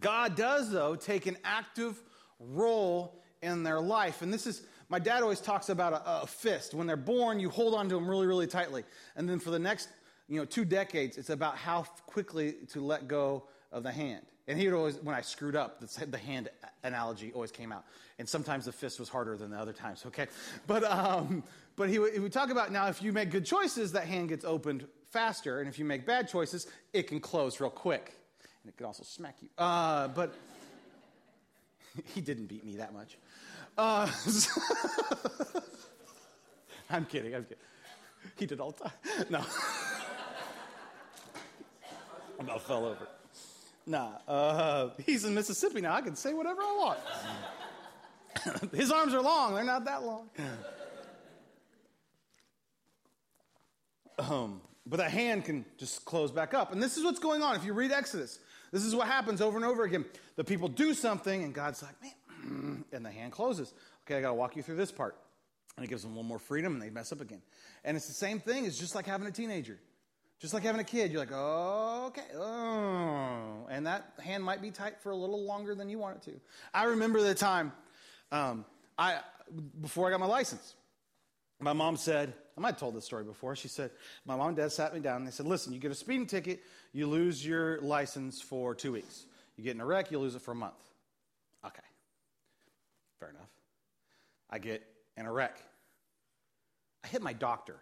God 0.00 0.36
does, 0.36 0.70
though, 0.70 0.96
take 0.96 1.26
an 1.26 1.36
active 1.44 2.00
role 2.38 3.22
in 3.42 3.62
their 3.62 3.80
life. 3.80 4.22
And 4.22 4.32
this 4.32 4.46
is, 4.46 4.62
my 4.88 4.98
dad 4.98 5.22
always 5.22 5.40
talks 5.40 5.68
about 5.68 5.92
a, 5.92 6.22
a, 6.22 6.26
fist. 6.26 6.74
When 6.74 6.86
they're 6.86 6.96
born, 6.96 7.40
you 7.40 7.50
hold 7.50 7.74
on 7.74 7.88
to 7.88 7.94
them 7.94 8.08
really, 8.08 8.26
really 8.26 8.46
tightly. 8.46 8.84
And 9.16 9.28
then 9.28 9.38
for 9.38 9.50
the 9.50 9.58
next, 9.58 9.88
you 10.28 10.38
know, 10.38 10.44
two 10.44 10.64
decades, 10.64 11.18
it's 11.18 11.30
about 11.30 11.56
how 11.56 11.82
quickly 12.06 12.54
to 12.70 12.80
let 12.80 13.08
go 13.08 13.44
of 13.70 13.82
the 13.82 13.92
hand. 13.92 14.24
And 14.48 14.58
he 14.58 14.66
would 14.66 14.76
always, 14.76 14.96
when 14.96 15.14
I 15.14 15.20
screwed 15.20 15.54
up, 15.54 15.80
the 15.80 16.18
hand 16.18 16.48
analogy 16.82 17.32
always 17.32 17.52
came 17.52 17.70
out. 17.70 17.84
And 18.18 18.28
sometimes 18.28 18.64
the 18.64 18.72
fist 18.72 18.98
was 18.98 19.08
harder 19.08 19.36
than 19.36 19.50
the 19.50 19.58
other 19.58 19.72
times, 19.72 20.04
okay? 20.06 20.26
But, 20.66 20.84
um, 20.84 21.44
but 21.76 21.88
he, 21.88 21.98
would, 21.98 22.12
he 22.12 22.18
would 22.18 22.32
talk 22.32 22.50
about 22.50 22.72
now 22.72 22.88
if 22.88 23.02
you 23.02 23.12
make 23.12 23.30
good 23.30 23.46
choices, 23.46 23.92
that 23.92 24.06
hand 24.06 24.30
gets 24.30 24.44
opened 24.44 24.86
faster. 25.12 25.60
And 25.60 25.68
if 25.68 25.78
you 25.78 25.84
make 25.84 26.04
bad 26.06 26.28
choices, 26.28 26.66
it 26.92 27.06
can 27.06 27.20
close 27.20 27.60
real 27.60 27.70
quick. 27.70 28.14
And 28.62 28.72
it 28.72 28.76
can 28.76 28.86
also 28.86 29.04
smack 29.04 29.36
you. 29.40 29.48
Uh, 29.58 30.08
but 30.08 30.34
he 32.14 32.20
didn't 32.20 32.46
beat 32.46 32.64
me 32.64 32.76
that 32.76 32.92
much. 32.92 33.18
Uh, 33.76 34.10
I'm 36.90 37.06
kidding, 37.06 37.34
I'm 37.34 37.44
kidding. 37.44 37.58
He 38.36 38.46
did 38.46 38.60
all 38.60 38.72
the 38.72 38.84
time. 38.84 38.92
No. 39.30 39.40
I 42.38 42.44
about 42.44 42.62
fell 42.62 42.84
over. 42.86 43.06
Nah, 43.86 44.10
uh, 44.28 44.90
he's 45.04 45.24
in 45.24 45.34
Mississippi 45.34 45.80
now. 45.80 45.94
I 45.94 46.02
can 46.02 46.16
say 46.16 46.34
whatever 46.34 46.60
I 46.60 46.76
want. 46.76 46.98
His 48.74 48.90
arms 48.90 49.14
are 49.14 49.22
long, 49.22 49.54
they're 49.54 49.64
not 49.64 49.84
that 49.84 50.02
long. 50.04 50.28
Um, 54.18 54.60
but 54.86 54.98
that 54.98 55.10
hand 55.10 55.44
can 55.44 55.64
just 55.78 56.04
close 56.04 56.30
back 56.30 56.54
up. 56.54 56.72
And 56.72 56.82
this 56.82 56.96
is 56.96 57.04
what's 57.04 57.20
going 57.20 57.42
on. 57.42 57.56
If 57.56 57.64
you 57.64 57.72
read 57.72 57.92
Exodus, 57.92 58.38
this 58.72 58.84
is 58.84 58.94
what 58.94 59.06
happens 59.06 59.40
over 59.40 59.56
and 59.56 59.64
over 59.64 59.84
again. 59.84 60.04
The 60.36 60.44
people 60.44 60.68
do 60.68 60.94
something, 60.94 61.44
and 61.44 61.54
God's 61.54 61.82
like, 61.82 61.94
man, 62.02 62.84
and 62.92 63.04
the 63.04 63.10
hand 63.10 63.32
closes. 63.32 63.74
Okay, 64.04 64.18
I 64.18 64.20
got 64.20 64.28
to 64.28 64.34
walk 64.34 64.56
you 64.56 64.62
through 64.62 64.76
this 64.76 64.90
part. 64.90 65.16
And 65.76 65.84
it 65.84 65.88
gives 65.88 66.02
them 66.02 66.12
a 66.12 66.14
little 66.14 66.28
more 66.28 66.38
freedom, 66.38 66.74
and 66.74 66.82
they 66.82 66.90
mess 66.90 67.12
up 67.12 67.20
again. 67.20 67.42
And 67.84 67.96
it's 67.96 68.06
the 68.06 68.12
same 68.12 68.40
thing. 68.40 68.66
It's 68.66 68.78
just 68.78 68.94
like 68.94 69.06
having 69.06 69.26
a 69.26 69.30
teenager. 69.30 69.78
Just 70.38 70.52
like 70.52 70.64
having 70.64 70.80
a 70.80 70.84
kid, 70.84 71.12
you're 71.12 71.20
like, 71.20 71.30
oh, 71.32 72.06
okay, 72.08 72.36
oh. 72.36 73.68
And 73.70 73.86
that 73.86 74.12
hand 74.22 74.42
might 74.42 74.60
be 74.60 74.72
tight 74.72 75.00
for 75.00 75.10
a 75.10 75.16
little 75.16 75.46
longer 75.46 75.74
than 75.74 75.88
you 75.88 75.98
want 75.98 76.16
it 76.16 76.22
to. 76.30 76.40
I 76.74 76.84
remember 76.84 77.22
the 77.22 77.34
time 77.34 77.72
um, 78.32 78.64
I, 78.98 79.20
before 79.80 80.08
I 80.08 80.10
got 80.10 80.18
my 80.18 80.26
license, 80.26 80.74
my 81.62 81.72
mom 81.72 81.96
said, 81.96 82.34
I 82.56 82.60
might 82.60 82.70
have 82.70 82.78
told 82.78 82.94
this 82.94 83.04
story 83.04 83.24
before. 83.24 83.56
She 83.56 83.68
said, 83.68 83.90
My 84.26 84.36
mom 84.36 84.48
and 84.48 84.56
dad 84.56 84.72
sat 84.72 84.92
me 84.92 85.00
down 85.00 85.18
and 85.18 85.26
they 85.26 85.30
said, 85.30 85.46
Listen, 85.46 85.72
you 85.72 85.78
get 85.78 85.90
a 85.90 85.94
speeding 85.94 86.26
ticket, 86.26 86.60
you 86.92 87.06
lose 87.06 87.44
your 87.44 87.80
license 87.80 88.42
for 88.42 88.74
two 88.74 88.92
weeks. 88.92 89.24
You 89.56 89.64
get 89.64 89.74
in 89.74 89.80
a 89.80 89.86
wreck, 89.86 90.10
you 90.10 90.18
lose 90.18 90.34
it 90.34 90.42
for 90.42 90.52
a 90.52 90.56
month. 90.56 90.74
Okay, 91.64 91.82
fair 93.20 93.30
enough. 93.30 93.50
I 94.50 94.58
get 94.58 94.82
in 95.16 95.26
a 95.26 95.32
wreck. 95.32 95.58
I 97.04 97.08
hit 97.08 97.22
my 97.22 97.32
doctor. 97.32 97.76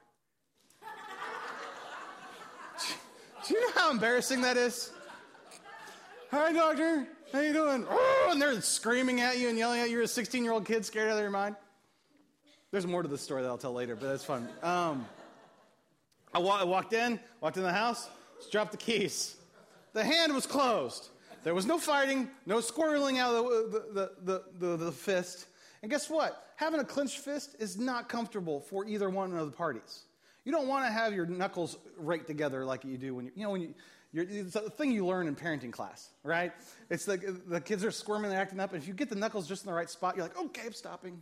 Do 3.46 3.54
you 3.54 3.60
know 3.60 3.72
how 3.75 3.90
embarrassing 3.90 4.42
that 4.42 4.56
is? 4.56 4.92
Hi, 6.30 6.52
doctor. 6.52 7.06
How 7.32 7.40
you 7.40 7.52
doing? 7.52 7.87
Oh, 7.88 8.28
and 8.30 8.40
they're 8.40 8.60
screaming 8.60 9.20
at 9.20 9.38
you 9.38 9.49
and 9.49 9.58
yelling 9.58 9.80
at 9.80 9.88
you. 9.88 9.94
You're 9.94 10.04
a 10.04 10.08
16 10.08 10.44
year 10.44 10.52
old 10.52 10.64
kid 10.64 10.84
scared 10.84 11.10
out 11.10 11.16
of 11.16 11.22
your 11.22 11.30
mind. 11.30 11.56
There's 12.72 12.86
more 12.86 13.02
to 13.02 13.08
the 13.08 13.18
story 13.18 13.42
that 13.42 13.48
I'll 13.48 13.58
tell 13.58 13.72
later, 13.72 13.96
but 13.96 14.06
that's 14.08 14.24
fun. 14.24 14.48
Um, 14.62 15.04
I, 16.32 16.38
wa- 16.38 16.60
I, 16.60 16.64
walked 16.64 16.92
in, 16.92 17.18
walked 17.40 17.56
in 17.56 17.64
the 17.64 17.72
house, 17.72 18.08
dropped 18.52 18.70
the 18.70 18.78
keys. 18.78 19.36
The 19.92 20.04
hand 20.04 20.32
was 20.32 20.46
closed. 20.46 21.08
There 21.42 21.52
was 21.52 21.66
no 21.66 21.78
fighting, 21.78 22.30
no 22.46 22.58
squirreling 22.58 23.18
out 23.18 23.34
of 23.34 23.72
the, 23.72 24.12
the, 24.22 24.42
the, 24.58 24.76
the, 24.76 24.92
fist. 24.92 25.46
And 25.82 25.90
guess 25.90 26.08
what? 26.08 26.52
Having 26.56 26.80
a 26.80 26.84
clenched 26.84 27.18
fist 27.18 27.56
is 27.58 27.76
not 27.76 28.08
comfortable 28.08 28.60
for 28.60 28.86
either 28.86 29.10
one 29.10 29.34
of 29.34 29.50
the 29.50 29.56
parties. 29.56 30.02
You 30.44 30.52
don't 30.52 30.68
want 30.68 30.86
to 30.86 30.92
have 30.92 31.12
your 31.12 31.26
knuckles 31.26 31.76
raked 31.96 32.28
together 32.28 32.64
like 32.64 32.84
you 32.84 32.96
do 32.98 33.16
when 33.16 33.26
you, 33.26 33.32
you 33.34 33.42
know, 33.42 33.50
when 33.50 33.62
you, 33.62 33.74
it's 34.12 34.54
a 34.54 34.70
thing 34.70 34.92
you 34.92 35.06
learn 35.06 35.26
in 35.26 35.34
parenting 35.34 35.72
class, 35.72 36.10
right? 36.22 36.52
It's 36.88 37.08
like 37.08 37.22
the 37.48 37.60
kids 37.60 37.84
are 37.84 37.90
squirming, 37.90 38.30
they're 38.30 38.40
acting 38.40 38.60
up, 38.60 38.72
and 38.72 38.82
if 38.82 38.86
you 38.86 38.94
get 38.94 39.08
the 39.08 39.16
knuckles 39.16 39.48
just 39.48 39.64
in 39.64 39.66
the 39.66 39.74
right 39.74 39.90
spot, 39.90 40.16
you're 40.16 40.24
like, 40.24 40.38
okay, 40.38 40.62
I'm 40.66 40.72
stopping. 40.72 41.20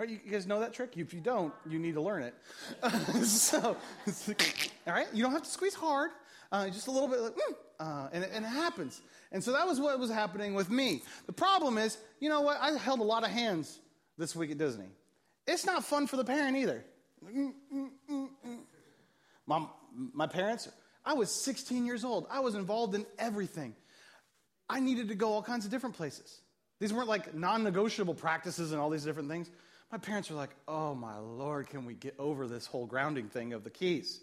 Right? 0.00 0.08
You 0.08 0.32
guys 0.32 0.46
know 0.46 0.60
that 0.60 0.72
trick? 0.72 0.96
If 0.96 1.12
you 1.12 1.20
don't, 1.20 1.52
you 1.68 1.78
need 1.78 1.92
to 1.92 2.00
learn 2.00 2.22
it. 2.22 2.34
so, 3.26 3.58
all 4.86 4.94
right, 4.94 5.06
you 5.12 5.22
don't 5.22 5.32
have 5.32 5.42
to 5.42 5.50
squeeze 5.50 5.74
hard, 5.74 6.10
uh, 6.50 6.70
just 6.70 6.86
a 6.86 6.90
little 6.90 7.06
bit, 7.06 7.20
like, 7.20 7.34
mm, 7.34 7.54
uh, 7.80 8.08
and, 8.10 8.24
and 8.24 8.46
it 8.46 8.48
happens. 8.48 9.02
And 9.30 9.44
so 9.44 9.52
that 9.52 9.66
was 9.66 9.78
what 9.78 9.98
was 9.98 10.10
happening 10.10 10.54
with 10.54 10.70
me. 10.70 11.02
The 11.26 11.34
problem 11.34 11.76
is, 11.76 11.98
you 12.18 12.30
know 12.30 12.40
what? 12.40 12.56
I 12.62 12.70
held 12.78 13.00
a 13.00 13.04
lot 13.04 13.24
of 13.24 13.30
hands 13.30 13.78
this 14.16 14.34
week 14.34 14.50
at 14.50 14.56
Disney. 14.56 14.88
It's 15.46 15.66
not 15.66 15.84
fun 15.84 16.06
for 16.06 16.16
the 16.16 16.24
parent 16.24 16.56
either. 16.56 16.82
Mm, 17.22 17.52
mm, 17.70 18.28
my, 19.46 19.66
my 20.14 20.26
parents, 20.26 20.66
I 21.04 21.12
was 21.12 21.30
16 21.30 21.84
years 21.84 22.06
old. 22.06 22.26
I 22.30 22.40
was 22.40 22.54
involved 22.54 22.94
in 22.94 23.04
everything. 23.18 23.74
I 24.66 24.80
needed 24.80 25.08
to 25.08 25.14
go 25.14 25.30
all 25.30 25.42
kinds 25.42 25.66
of 25.66 25.70
different 25.70 25.94
places. 25.94 26.40
These 26.78 26.94
weren't 26.94 27.08
like 27.08 27.34
non 27.34 27.62
negotiable 27.62 28.14
practices 28.14 28.72
and 28.72 28.80
all 28.80 28.88
these 28.88 29.04
different 29.04 29.28
things. 29.28 29.50
My 29.90 29.98
parents 29.98 30.30
were 30.30 30.36
like, 30.36 30.54
oh 30.68 30.94
my 30.94 31.18
Lord, 31.18 31.68
can 31.68 31.84
we 31.84 31.94
get 31.94 32.14
over 32.18 32.46
this 32.46 32.66
whole 32.66 32.86
grounding 32.86 33.28
thing 33.28 33.52
of 33.52 33.64
the 33.64 33.70
keys? 33.70 34.20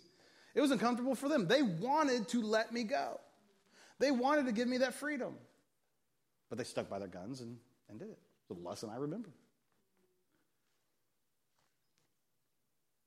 It 0.55 0.61
was 0.61 0.71
uncomfortable 0.71 1.13
for 1.13 1.29
them. 1.29 1.47
They 1.47 1.61
wanted 1.61 2.29
to 2.29 2.41
let 2.41 2.71
me 2.71 2.83
go, 2.83 3.19
they 3.99 4.11
wanted 4.11 4.45
to 4.45 4.51
give 4.51 4.67
me 4.67 4.77
that 4.79 4.93
freedom. 4.93 5.35
But 6.49 6.57
they 6.57 6.63
stuck 6.63 6.89
by 6.89 6.99
their 6.99 7.09
guns 7.09 7.41
and, 7.41 7.57
and 7.89 7.99
did 7.99 8.09
it. 8.09 8.19
A 8.49 8.53
lesson 8.53 8.89
I 8.89 8.95
remember. 8.95 9.29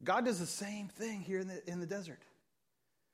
God 0.04 0.24
does 0.24 0.38
the 0.38 0.46
same 0.46 0.88
thing 0.88 1.20
here 1.20 1.40
in 1.40 1.48
the, 1.48 1.70
in 1.70 1.80
the 1.80 1.86
desert. 1.86 2.20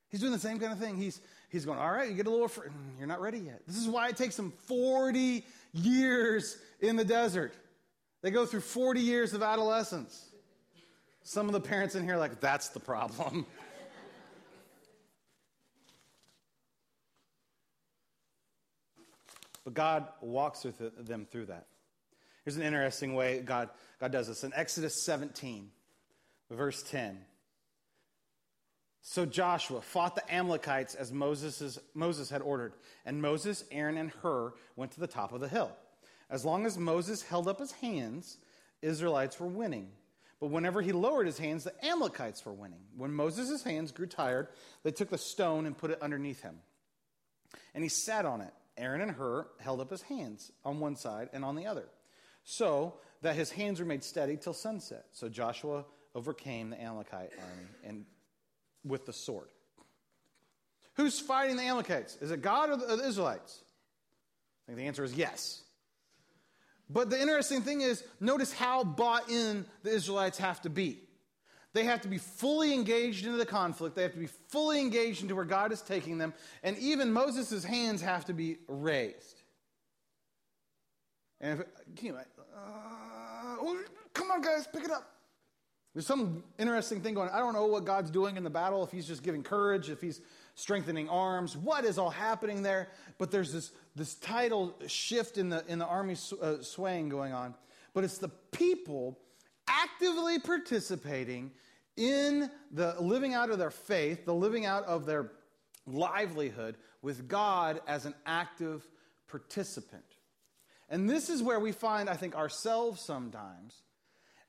He's 0.08 0.20
doing 0.20 0.32
the 0.32 0.38
same 0.38 0.58
kind 0.58 0.72
of 0.72 0.78
thing. 0.78 0.96
He's, 0.96 1.20
he's 1.48 1.64
going, 1.64 1.78
all 1.78 1.90
right, 1.90 2.08
you 2.08 2.14
get 2.14 2.26
a 2.26 2.30
little, 2.30 2.48
fr- 2.48 2.62
mm, 2.62 2.98
you're 2.98 3.08
not 3.08 3.20
ready 3.20 3.38
yet. 3.38 3.62
This 3.66 3.76
is 3.76 3.88
why 3.88 4.08
it 4.08 4.16
takes 4.16 4.38
him 4.38 4.52
40 4.66 5.44
years 5.72 6.58
in 6.80 6.96
the 6.96 7.04
desert. 7.04 7.54
They 8.22 8.30
go 8.30 8.46
through 8.46 8.60
40 8.60 9.00
years 9.00 9.34
of 9.34 9.42
adolescence. 9.42 10.30
Some 11.22 11.46
of 11.46 11.52
the 11.52 11.60
parents 11.60 11.94
in 11.94 12.04
here 12.04 12.14
are 12.14 12.18
like, 12.18 12.40
that's 12.40 12.68
the 12.68 12.80
problem. 12.80 13.46
but 19.64 19.74
God 19.74 20.08
walks 20.20 20.64
with 20.64 20.78
them 21.06 21.26
through 21.30 21.46
that. 21.46 21.66
Here's 22.44 22.56
an 22.56 22.62
interesting 22.62 23.14
way 23.14 23.40
God, 23.40 23.70
God 24.00 24.12
does 24.12 24.28
this. 24.28 24.44
In 24.44 24.52
Exodus 24.54 25.04
17, 25.04 25.70
verse 26.50 26.84
10. 26.84 27.18
So 29.02 29.26
Joshua 29.26 29.80
fought 29.80 30.14
the 30.14 30.32
Amalekites 30.32 30.94
as 30.94 31.12
Moses, 31.12 31.78
Moses 31.94 32.30
had 32.30 32.42
ordered, 32.42 32.74
and 33.04 33.22
Moses, 33.22 33.64
Aaron, 33.70 33.96
and 33.96 34.10
Hur 34.10 34.52
went 34.74 34.92
to 34.92 35.00
the 35.00 35.06
top 35.06 35.32
of 35.32 35.40
the 35.40 35.48
hill. 35.48 35.70
As 36.28 36.44
long 36.44 36.66
as 36.66 36.76
Moses 36.76 37.22
held 37.22 37.48
up 37.48 37.60
his 37.60 37.72
hands, 37.72 38.38
Israelites 38.82 39.38
were 39.38 39.46
winning. 39.46 39.90
But 40.40 40.50
whenever 40.50 40.82
he 40.82 40.92
lowered 40.92 41.26
his 41.26 41.38
hands, 41.38 41.64
the 41.64 41.84
Amalekites 41.84 42.44
were 42.44 42.52
winning. 42.52 42.80
When 42.96 43.12
Moses' 43.12 43.62
hands 43.62 43.92
grew 43.92 44.06
tired, 44.06 44.48
they 44.82 44.90
took 44.90 45.08
the 45.08 45.18
stone 45.18 45.66
and 45.66 45.76
put 45.76 45.90
it 45.90 46.02
underneath 46.02 46.42
him. 46.42 46.56
And 47.74 47.82
he 47.82 47.88
sat 47.88 48.26
on 48.26 48.40
it. 48.40 48.52
Aaron 48.76 49.00
and 49.00 49.12
Hur 49.12 49.46
held 49.58 49.80
up 49.80 49.90
his 49.90 50.02
hands 50.02 50.52
on 50.64 50.80
one 50.80 50.96
side 50.96 51.30
and 51.32 51.44
on 51.44 51.56
the 51.56 51.66
other, 51.66 51.88
so 52.44 52.96
that 53.22 53.34
his 53.34 53.50
hands 53.50 53.80
were 53.80 53.86
made 53.86 54.04
steady 54.04 54.36
till 54.36 54.52
sunset. 54.52 55.06
So 55.12 55.30
Joshua 55.30 55.86
overcame 56.14 56.70
the 56.70 56.82
Amalekite 56.82 57.32
army 57.38 57.68
and 57.84 58.04
with 58.84 59.06
the 59.06 59.14
sword. 59.14 59.48
Who's 60.94 61.18
fighting 61.18 61.56
the 61.56 61.62
Amalekites? 61.62 62.16
Is 62.20 62.30
it 62.30 62.42
God 62.42 62.70
or 62.70 62.76
the 62.76 63.06
Israelites? 63.06 63.62
I 64.64 64.66
think 64.66 64.78
the 64.78 64.86
answer 64.86 65.04
is 65.04 65.14
yes. 65.14 65.62
But 66.88 67.10
the 67.10 67.20
interesting 67.20 67.62
thing 67.62 67.80
is, 67.80 68.04
notice 68.20 68.52
how 68.52 68.84
bought 68.84 69.28
in 69.28 69.66
the 69.82 69.90
Israelites 69.90 70.38
have 70.38 70.60
to 70.62 70.70
be. 70.70 71.00
They 71.72 71.84
have 71.84 72.00
to 72.02 72.08
be 72.08 72.18
fully 72.18 72.72
engaged 72.72 73.26
into 73.26 73.36
the 73.36 73.44
conflict. 73.44 73.96
They 73.96 74.02
have 74.02 74.12
to 74.12 74.18
be 74.18 74.28
fully 74.48 74.80
engaged 74.80 75.22
into 75.22 75.34
where 75.34 75.44
God 75.44 75.72
is 75.72 75.82
taking 75.82 76.16
them. 76.16 76.32
And 76.62 76.78
even 76.78 77.12
Moses' 77.12 77.64
hands 77.64 78.00
have 78.00 78.24
to 78.26 78.32
be 78.32 78.56
raised. 78.66 79.42
And 81.40 81.60
if, 81.60 81.66
can 81.96 82.06
you, 82.06 82.16
uh, 82.16 83.74
come 84.14 84.30
on, 84.30 84.40
guys, 84.40 84.66
pick 84.72 84.84
it 84.84 84.90
up. 84.90 85.12
There's 85.92 86.06
some 86.06 86.44
interesting 86.58 87.00
thing 87.00 87.14
going 87.14 87.28
on. 87.28 87.34
I 87.34 87.40
don't 87.40 87.52
know 87.52 87.66
what 87.66 87.84
God's 87.84 88.10
doing 88.10 88.36
in 88.36 88.44
the 88.44 88.50
battle, 88.50 88.84
if 88.84 88.90
he's 88.90 89.06
just 89.06 89.22
giving 89.22 89.42
courage, 89.42 89.90
if 89.90 90.00
he's 90.00 90.20
strengthening 90.56 91.08
arms, 91.08 91.56
what 91.56 91.84
is 91.84 91.98
all 91.98 92.10
happening 92.10 92.62
there. 92.62 92.88
But 93.18 93.30
there's 93.30 93.52
this, 93.52 93.70
this 93.94 94.14
tidal 94.14 94.74
shift 94.88 95.38
in 95.38 95.50
the, 95.50 95.64
in 95.68 95.78
the 95.78 95.86
army 95.86 96.16
sw- 96.16 96.32
uh, 96.42 96.62
swaying 96.62 97.10
going 97.10 97.32
on. 97.32 97.54
But 97.94 98.02
it's 98.02 98.18
the 98.18 98.30
people 98.50 99.18
actively 99.68 100.38
participating 100.38 101.52
in 101.96 102.50
the 102.72 102.94
living 103.00 103.34
out 103.34 103.50
of 103.50 103.58
their 103.58 103.70
faith, 103.70 104.24
the 104.24 104.34
living 104.34 104.66
out 104.66 104.84
of 104.84 105.06
their 105.06 105.30
livelihood 105.86 106.76
with 107.02 107.28
God 107.28 107.80
as 107.86 108.06
an 108.06 108.14
active 108.24 108.86
participant. 109.28 110.04
And 110.88 111.08
this 111.08 111.28
is 111.30 111.42
where 111.42 111.60
we 111.60 111.72
find, 111.72 112.08
I 112.08 112.14
think, 112.14 112.34
ourselves 112.34 113.00
sometimes 113.00 113.82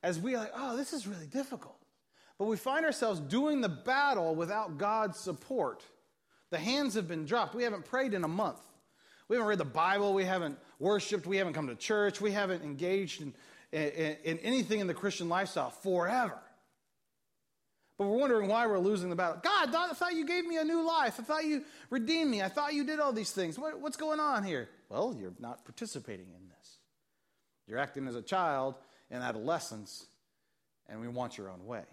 as 0.03 0.19
we 0.19 0.37
like, 0.37 0.51
oh, 0.55 0.77
this 0.77 0.93
is 0.93 1.07
really 1.07 1.25
difficult. 1.25 1.81
But 2.37 2.45
we 2.45 2.57
find 2.57 2.85
ourselves 2.85 3.19
doing 3.19 3.61
the 3.61 3.69
battle 3.69 4.35
without 4.35 4.77
God's 4.77 5.19
support. 5.19 5.83
The 6.49 6.57
hands 6.57 6.95
have 6.95 7.07
been 7.07 7.25
dropped. 7.25 7.55
We 7.55 7.63
haven't 7.63 7.85
prayed 7.85 8.13
in 8.13 8.23
a 8.23 8.27
month. 8.27 8.59
We 9.27 9.35
haven't 9.35 9.49
read 9.49 9.57
the 9.57 9.65
Bible. 9.65 10.13
We 10.13 10.23
haven't 10.23 10.57
worshiped. 10.79 11.27
We 11.27 11.37
haven't 11.37 11.53
come 11.53 11.67
to 11.67 11.75
church. 11.75 12.21
We 12.21 12.31
haven't 12.31 12.63
engaged 12.63 13.21
in, 13.21 13.33
in, 13.71 14.15
in 14.23 14.39
anything 14.39 14.79
in 14.79 14.87
the 14.87 14.93
Christian 14.93 15.27
lifestyle 15.27 15.69
forever. 15.69 16.39
But 17.97 18.07
we're 18.07 18.17
wondering 18.17 18.47
why 18.47 18.67
we're 18.67 18.77
losing 18.77 19.09
the 19.09 19.15
battle. 19.15 19.41
God, 19.43 19.73
I 19.73 19.93
thought 19.93 20.13
you 20.13 20.25
gave 20.25 20.45
me 20.45 20.57
a 20.57 20.63
new 20.63 20.85
life. 20.85 21.15
I 21.19 21.23
thought 21.23 21.45
you 21.45 21.63
redeemed 21.89 22.29
me. 22.29 22.43
I 22.43 22.47
thought 22.47 22.73
you 22.73 22.85
did 22.85 22.99
all 22.99 23.11
these 23.11 23.31
things. 23.31 23.57
What, 23.57 23.79
what's 23.81 23.97
going 23.97 24.19
on 24.19 24.43
here? 24.43 24.69
Well, 24.89 25.15
you're 25.19 25.33
not 25.39 25.65
participating 25.65 26.27
in 26.27 26.47
this. 26.47 26.77
You're 27.67 27.79
acting 27.79 28.07
as 28.07 28.15
a 28.15 28.21
child 28.21 28.75
in 29.09 29.21
adolescence, 29.21 30.05
and 30.87 31.01
we 31.01 31.07
want 31.07 31.37
your 31.37 31.49
own 31.49 31.65
way. 31.65 31.83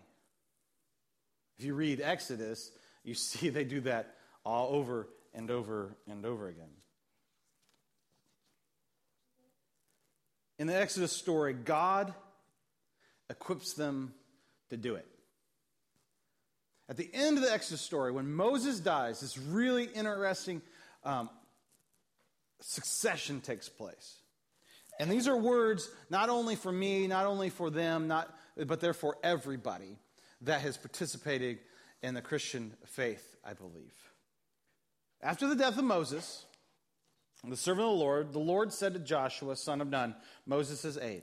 If 1.58 1.64
you 1.64 1.74
read 1.74 2.02
Exodus, 2.02 2.70
you 3.02 3.14
see 3.14 3.48
they 3.48 3.64
do 3.64 3.80
that 3.82 4.14
all 4.44 4.74
over 4.74 5.08
and 5.34 5.50
over 5.50 5.96
and 6.08 6.24
over 6.24 6.48
again. 6.48 6.68
In 10.58 10.66
the 10.66 10.76
Exodus 10.76 11.12
story, 11.12 11.52
God 11.52 12.14
equips 13.28 13.74
them 13.74 14.14
to 14.70 14.76
do 14.76 14.94
it. 14.94 15.06
At 16.88 16.96
the 16.96 17.10
end 17.12 17.38
of 17.38 17.44
the 17.44 17.52
Exodus 17.52 17.80
story, 17.80 18.12
when 18.12 18.32
Moses 18.32 18.78
dies, 18.78 19.20
this 19.20 19.38
really 19.38 19.84
interesting 19.84 20.60
um, 21.02 21.30
succession 22.60 23.40
takes 23.40 23.68
place. 23.68 24.18
And 25.00 25.10
these 25.10 25.26
are 25.26 25.36
words 25.36 25.90
not 26.10 26.28
only 26.28 26.56
for 26.56 26.70
me, 26.70 27.06
not 27.06 27.26
only 27.26 27.50
for 27.50 27.70
them, 27.70 28.06
not, 28.06 28.32
but 28.66 28.80
they're 28.80 28.92
for 28.94 29.16
everybody 29.24 29.98
that 30.42 30.60
has 30.60 30.76
participated 30.76 31.58
in 32.02 32.14
the 32.14 32.22
Christian 32.22 32.74
faith, 32.86 33.36
I 33.44 33.54
believe. 33.54 33.94
After 35.24 35.48
the 35.48 35.56
death 35.56 35.78
of 35.78 35.84
Moses, 35.84 36.44
the 37.42 37.56
servant 37.56 37.86
of 37.86 37.92
the 37.94 38.04
Lord, 38.04 38.32
the 38.34 38.38
Lord 38.38 38.74
said 38.74 38.92
to 38.92 39.00
Joshua, 39.00 39.56
son 39.56 39.80
of 39.80 39.88
Nun, 39.88 40.14
Moses' 40.46 40.98
aide, 40.98 41.22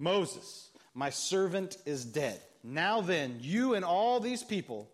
Moses, 0.00 0.70
my 0.92 1.10
servant 1.10 1.76
is 1.86 2.04
dead. 2.04 2.40
Now 2.64 3.00
then, 3.00 3.38
you 3.40 3.74
and 3.74 3.84
all 3.84 4.18
these 4.18 4.42
people 4.42 4.90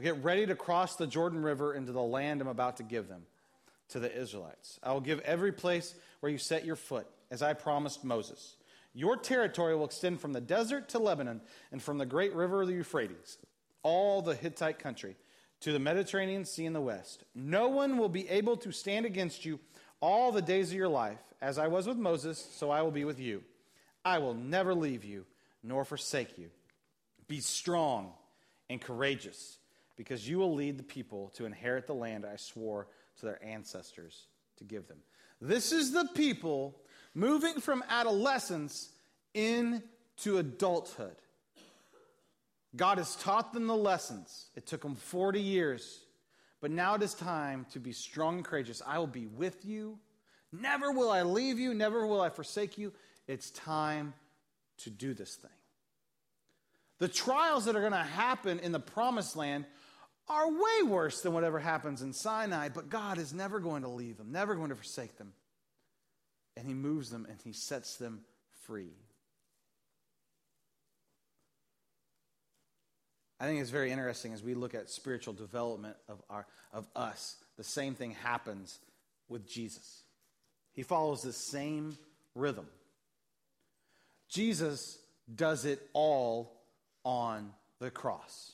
get 0.00 0.22
ready 0.22 0.46
to 0.46 0.54
cross 0.54 0.94
the 0.94 1.08
Jordan 1.08 1.42
River 1.42 1.74
into 1.74 1.90
the 1.90 2.02
land 2.02 2.40
I'm 2.40 2.46
about 2.46 2.76
to 2.76 2.84
give 2.84 3.08
them 3.08 3.22
to 3.88 3.98
the 3.98 4.16
Israelites. 4.16 4.78
I 4.80 4.92
will 4.92 5.00
give 5.00 5.18
every 5.20 5.52
place 5.52 5.96
where 6.20 6.30
you 6.30 6.38
set 6.38 6.64
your 6.64 6.76
foot, 6.76 7.08
as 7.28 7.42
I 7.42 7.54
promised 7.54 8.04
Moses. 8.04 8.54
Your 8.92 9.16
territory 9.16 9.74
will 9.74 9.84
extend 9.84 10.20
from 10.20 10.32
the 10.32 10.40
desert 10.40 10.88
to 10.90 11.00
Lebanon 11.00 11.40
and 11.72 11.82
from 11.82 11.98
the 11.98 12.06
great 12.06 12.34
river 12.34 12.62
of 12.62 12.68
the 12.68 12.74
Euphrates, 12.74 13.38
all 13.82 14.22
the 14.22 14.36
Hittite 14.36 14.78
country, 14.78 15.16
to 15.64 15.72
the 15.72 15.78
Mediterranean 15.78 16.44
Sea 16.44 16.66
in 16.66 16.74
the 16.74 16.80
west. 16.80 17.24
No 17.34 17.68
one 17.68 17.96
will 17.96 18.10
be 18.10 18.28
able 18.28 18.58
to 18.58 18.70
stand 18.70 19.06
against 19.06 19.46
you 19.46 19.58
all 19.98 20.30
the 20.30 20.42
days 20.42 20.68
of 20.68 20.76
your 20.76 20.88
life. 20.88 21.20
As 21.40 21.56
I 21.56 21.68
was 21.68 21.86
with 21.86 21.96
Moses, 21.96 22.38
so 22.52 22.70
I 22.70 22.82
will 22.82 22.90
be 22.90 23.06
with 23.06 23.18
you. 23.18 23.42
I 24.04 24.18
will 24.18 24.34
never 24.34 24.74
leave 24.74 25.04
you 25.04 25.24
nor 25.62 25.86
forsake 25.86 26.36
you. 26.36 26.50
Be 27.28 27.40
strong 27.40 28.12
and 28.68 28.78
courageous, 28.78 29.56
because 29.96 30.28
you 30.28 30.36
will 30.36 30.54
lead 30.54 30.78
the 30.78 30.82
people 30.82 31.32
to 31.36 31.46
inherit 31.46 31.86
the 31.86 31.94
land 31.94 32.26
I 32.26 32.36
swore 32.36 32.86
to 33.20 33.24
their 33.24 33.42
ancestors 33.42 34.26
to 34.58 34.64
give 34.64 34.86
them. 34.86 34.98
This 35.40 35.72
is 35.72 35.92
the 35.92 36.10
people 36.14 36.76
moving 37.14 37.54
from 37.60 37.82
adolescence 37.88 38.90
into 39.32 40.36
adulthood. 40.36 41.16
God 42.76 42.98
has 42.98 43.16
taught 43.16 43.52
them 43.52 43.66
the 43.66 43.76
lessons. 43.76 44.46
It 44.56 44.66
took 44.66 44.82
them 44.82 44.96
40 44.96 45.40
years. 45.40 46.00
But 46.60 46.70
now 46.70 46.94
it 46.94 47.02
is 47.02 47.14
time 47.14 47.66
to 47.72 47.78
be 47.78 47.92
strong 47.92 48.36
and 48.36 48.44
courageous. 48.44 48.82
I 48.86 48.98
will 48.98 49.06
be 49.06 49.26
with 49.26 49.64
you. 49.64 49.98
Never 50.50 50.92
will 50.92 51.10
I 51.10 51.22
leave 51.22 51.58
you. 51.58 51.74
Never 51.74 52.06
will 52.06 52.20
I 52.20 52.30
forsake 52.30 52.78
you. 52.78 52.92
It's 53.26 53.50
time 53.50 54.14
to 54.78 54.90
do 54.90 55.14
this 55.14 55.34
thing. 55.34 55.50
The 56.98 57.08
trials 57.08 57.66
that 57.66 57.76
are 57.76 57.80
going 57.80 57.92
to 57.92 57.98
happen 57.98 58.60
in 58.60 58.72
the 58.72 58.80
promised 58.80 59.36
land 59.36 59.66
are 60.28 60.50
way 60.50 60.82
worse 60.86 61.20
than 61.20 61.34
whatever 61.34 61.58
happens 61.58 62.00
in 62.02 62.12
Sinai, 62.12 62.70
but 62.70 62.88
God 62.88 63.18
is 63.18 63.34
never 63.34 63.60
going 63.60 63.82
to 63.82 63.88
leave 63.88 64.16
them, 64.16 64.32
never 64.32 64.54
going 64.54 64.70
to 64.70 64.74
forsake 64.74 65.18
them. 65.18 65.32
And 66.56 66.66
He 66.66 66.74
moves 66.74 67.10
them 67.10 67.26
and 67.28 67.38
He 67.42 67.52
sets 67.52 67.96
them 67.96 68.20
free. 68.62 68.94
I 73.40 73.46
think 73.46 73.60
it's 73.60 73.70
very 73.70 73.90
interesting 73.90 74.32
as 74.32 74.42
we 74.42 74.54
look 74.54 74.74
at 74.74 74.88
spiritual 74.88 75.34
development 75.34 75.96
of, 76.08 76.22
our, 76.30 76.46
of 76.72 76.86
us. 76.94 77.36
The 77.56 77.64
same 77.64 77.94
thing 77.94 78.12
happens 78.12 78.78
with 79.28 79.48
Jesus. 79.48 80.02
He 80.72 80.82
follows 80.82 81.22
the 81.22 81.32
same 81.32 81.96
rhythm. 82.34 82.66
Jesus 84.28 84.98
does 85.32 85.64
it 85.64 85.80
all 85.92 86.60
on 87.04 87.52
the 87.80 87.90
cross. 87.90 88.52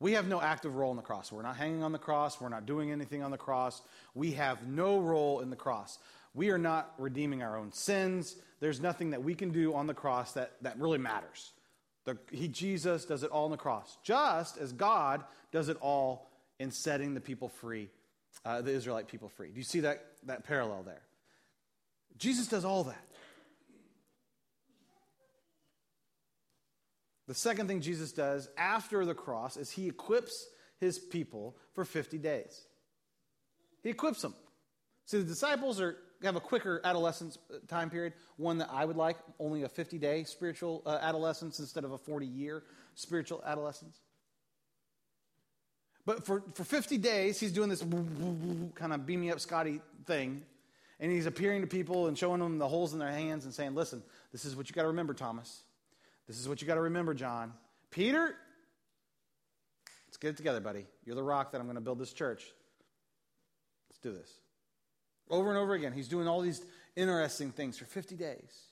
We 0.00 0.12
have 0.12 0.28
no 0.28 0.40
active 0.40 0.76
role 0.76 0.90
in 0.90 0.96
the 0.96 1.02
cross. 1.02 1.32
We're 1.32 1.42
not 1.42 1.56
hanging 1.56 1.82
on 1.82 1.92
the 1.92 1.98
cross. 1.98 2.40
We're 2.40 2.48
not 2.48 2.66
doing 2.66 2.90
anything 2.90 3.22
on 3.22 3.30
the 3.30 3.38
cross. 3.38 3.80
We 4.14 4.32
have 4.32 4.66
no 4.66 5.00
role 5.00 5.40
in 5.40 5.50
the 5.50 5.56
cross. 5.56 5.98
We 6.34 6.50
are 6.50 6.58
not 6.58 6.92
redeeming 6.98 7.42
our 7.42 7.56
own 7.56 7.72
sins. 7.72 8.36
There's 8.60 8.80
nothing 8.80 9.10
that 9.10 9.22
we 9.22 9.34
can 9.34 9.50
do 9.50 9.74
on 9.74 9.86
the 9.86 9.94
cross 9.94 10.32
that, 10.32 10.52
that 10.62 10.78
really 10.78 10.98
matters. 10.98 11.52
The, 12.04 12.18
he, 12.30 12.48
Jesus 12.48 13.04
does 13.04 13.22
it 13.22 13.30
all 13.30 13.46
on 13.46 13.50
the 13.50 13.56
cross, 13.56 13.96
just 14.02 14.58
as 14.58 14.72
God 14.72 15.24
does 15.52 15.68
it 15.68 15.76
all 15.80 16.28
in 16.58 16.70
setting 16.70 17.14
the 17.14 17.20
people 17.20 17.48
free, 17.48 17.88
uh, 18.44 18.60
the 18.60 18.72
Israelite 18.72 19.08
people 19.08 19.28
free. 19.28 19.48
Do 19.48 19.56
you 19.56 19.64
see 19.64 19.80
that, 19.80 20.04
that 20.26 20.44
parallel 20.44 20.82
there? 20.82 21.02
Jesus 22.18 22.46
does 22.46 22.64
all 22.64 22.84
that. 22.84 23.04
The 27.26 27.34
second 27.34 27.68
thing 27.68 27.80
Jesus 27.80 28.12
does 28.12 28.48
after 28.56 29.04
the 29.06 29.14
cross 29.14 29.56
is 29.56 29.70
he 29.70 29.88
equips 29.88 30.46
his 30.78 30.98
people 30.98 31.56
for 31.72 31.84
50 31.84 32.18
days. 32.18 32.66
He 33.82 33.90
equips 33.90 34.20
them. 34.20 34.34
See, 35.06 35.18
the 35.18 35.24
disciples 35.24 35.80
are 35.80 35.96
have 36.26 36.36
a 36.36 36.40
quicker 36.40 36.80
adolescence 36.84 37.38
uh, 37.52 37.58
time 37.68 37.90
period, 37.90 38.14
one 38.36 38.58
that 38.58 38.68
I 38.72 38.84
would 38.84 38.96
like, 38.96 39.16
only 39.38 39.62
a 39.62 39.68
50 39.68 39.98
day 39.98 40.24
spiritual 40.24 40.82
uh, 40.86 40.98
adolescence 41.00 41.58
instead 41.60 41.84
of 41.84 41.92
a 41.92 41.98
40 41.98 42.26
year 42.26 42.62
spiritual 42.94 43.42
adolescence. 43.44 43.98
But 46.06 46.26
for, 46.26 46.42
for 46.54 46.64
50 46.64 46.98
days, 46.98 47.40
he's 47.40 47.52
doing 47.52 47.70
this 47.70 47.82
kind 47.82 48.92
of 48.92 49.06
beam 49.06 49.20
me 49.20 49.30
up 49.30 49.40
Scotty 49.40 49.80
thing. 50.06 50.42
And 51.00 51.10
he's 51.10 51.26
appearing 51.26 51.62
to 51.62 51.66
people 51.66 52.06
and 52.06 52.16
showing 52.16 52.40
them 52.40 52.58
the 52.58 52.68
holes 52.68 52.92
in 52.92 52.98
their 52.98 53.10
hands 53.10 53.44
and 53.46 53.54
saying, 53.54 53.74
Listen, 53.74 54.02
this 54.32 54.44
is 54.44 54.54
what 54.54 54.68
you 54.68 54.74
got 54.74 54.82
to 54.82 54.88
remember, 54.88 55.14
Thomas. 55.14 55.62
This 56.26 56.38
is 56.38 56.48
what 56.48 56.60
you 56.60 56.66
got 56.66 56.74
to 56.74 56.82
remember, 56.82 57.14
John. 57.14 57.52
Peter, 57.90 58.34
let's 60.06 60.16
get 60.18 60.30
it 60.30 60.36
together, 60.36 60.60
buddy. 60.60 60.86
You're 61.04 61.16
the 61.16 61.22
rock 61.22 61.52
that 61.52 61.60
I'm 61.60 61.66
going 61.66 61.76
to 61.76 61.82
build 61.82 61.98
this 61.98 62.12
church. 62.12 62.44
Let's 63.90 63.98
do 63.98 64.12
this. 64.12 64.30
Over 65.30 65.50
and 65.50 65.58
over 65.58 65.74
again, 65.74 65.92
he's 65.92 66.08
doing 66.08 66.28
all 66.28 66.40
these 66.40 66.62
interesting 66.96 67.50
things 67.50 67.78
for 67.78 67.84
50 67.86 68.16
days. 68.16 68.68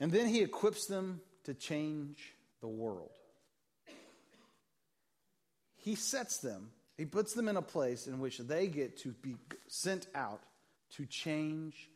And 0.00 0.10
then 0.10 0.26
he 0.26 0.40
equips 0.40 0.86
them 0.86 1.20
to 1.44 1.54
change 1.54 2.34
the 2.60 2.68
world. 2.68 3.10
He 5.76 5.94
sets 5.94 6.38
them, 6.38 6.70
he 6.96 7.04
puts 7.04 7.34
them 7.34 7.48
in 7.48 7.56
a 7.56 7.62
place 7.62 8.06
in 8.06 8.20
which 8.20 8.38
they 8.38 8.68
get 8.68 8.98
to 8.98 9.10
be 9.10 9.36
sent 9.68 10.06
out 10.14 10.40
to 10.96 11.06
change 11.06 11.88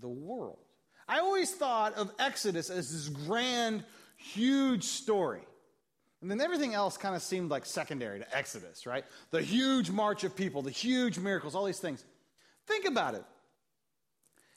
the 0.00 0.08
world. 0.08 0.58
I 1.06 1.20
always 1.20 1.52
thought 1.52 1.94
of 1.94 2.10
Exodus 2.18 2.68
as 2.68 2.92
this 2.92 3.08
grand, 3.08 3.84
huge 4.16 4.84
story. 4.84 5.42
And 6.20 6.30
then 6.30 6.40
everything 6.40 6.74
else 6.74 6.96
kind 6.96 7.14
of 7.14 7.22
seemed 7.22 7.50
like 7.50 7.64
secondary 7.64 8.18
to 8.18 8.36
Exodus, 8.36 8.86
right? 8.86 9.04
The 9.30 9.40
huge 9.40 9.90
march 9.90 10.24
of 10.24 10.34
people, 10.34 10.62
the 10.62 10.70
huge 10.70 11.18
miracles, 11.18 11.54
all 11.54 11.64
these 11.64 11.78
things. 11.78 12.04
Think 12.66 12.86
about 12.86 13.14
it. 13.14 13.24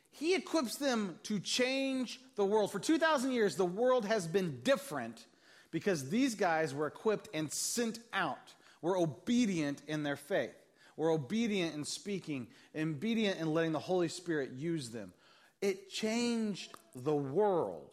He 0.10 0.36
equips 0.36 0.76
them 0.78 1.20
to 1.24 1.40
change 1.40 2.20
the 2.36 2.44
world. 2.44 2.72
For 2.72 2.80
2,000 2.80 3.32
years, 3.32 3.56
the 3.56 3.66
world 3.66 4.06
has 4.06 4.28
been 4.28 4.60
different 4.64 5.26
because 5.72 6.10
these 6.10 6.36
guys 6.36 6.74
were 6.74 6.88
equipped 6.88 7.30
and 7.34 7.52
sent 7.52 8.00
out, 8.12 8.54
were 8.82 8.98
obedient 8.98 9.82
in 9.88 10.04
their 10.04 10.18
faith, 10.18 10.56
were 10.98 11.12
obedient 11.12 11.76
in 11.76 11.86
speaking, 11.86 12.48
obedient 12.78 13.40
in 13.40 13.54
letting 13.54 13.72
the 13.72 13.80
Holy 13.80 14.10
Spirit 14.10 14.52
use 14.52 14.90
them. 14.90 15.14
It 15.62 15.90
changed 15.90 16.74
the 16.96 17.16
world. 17.16 17.90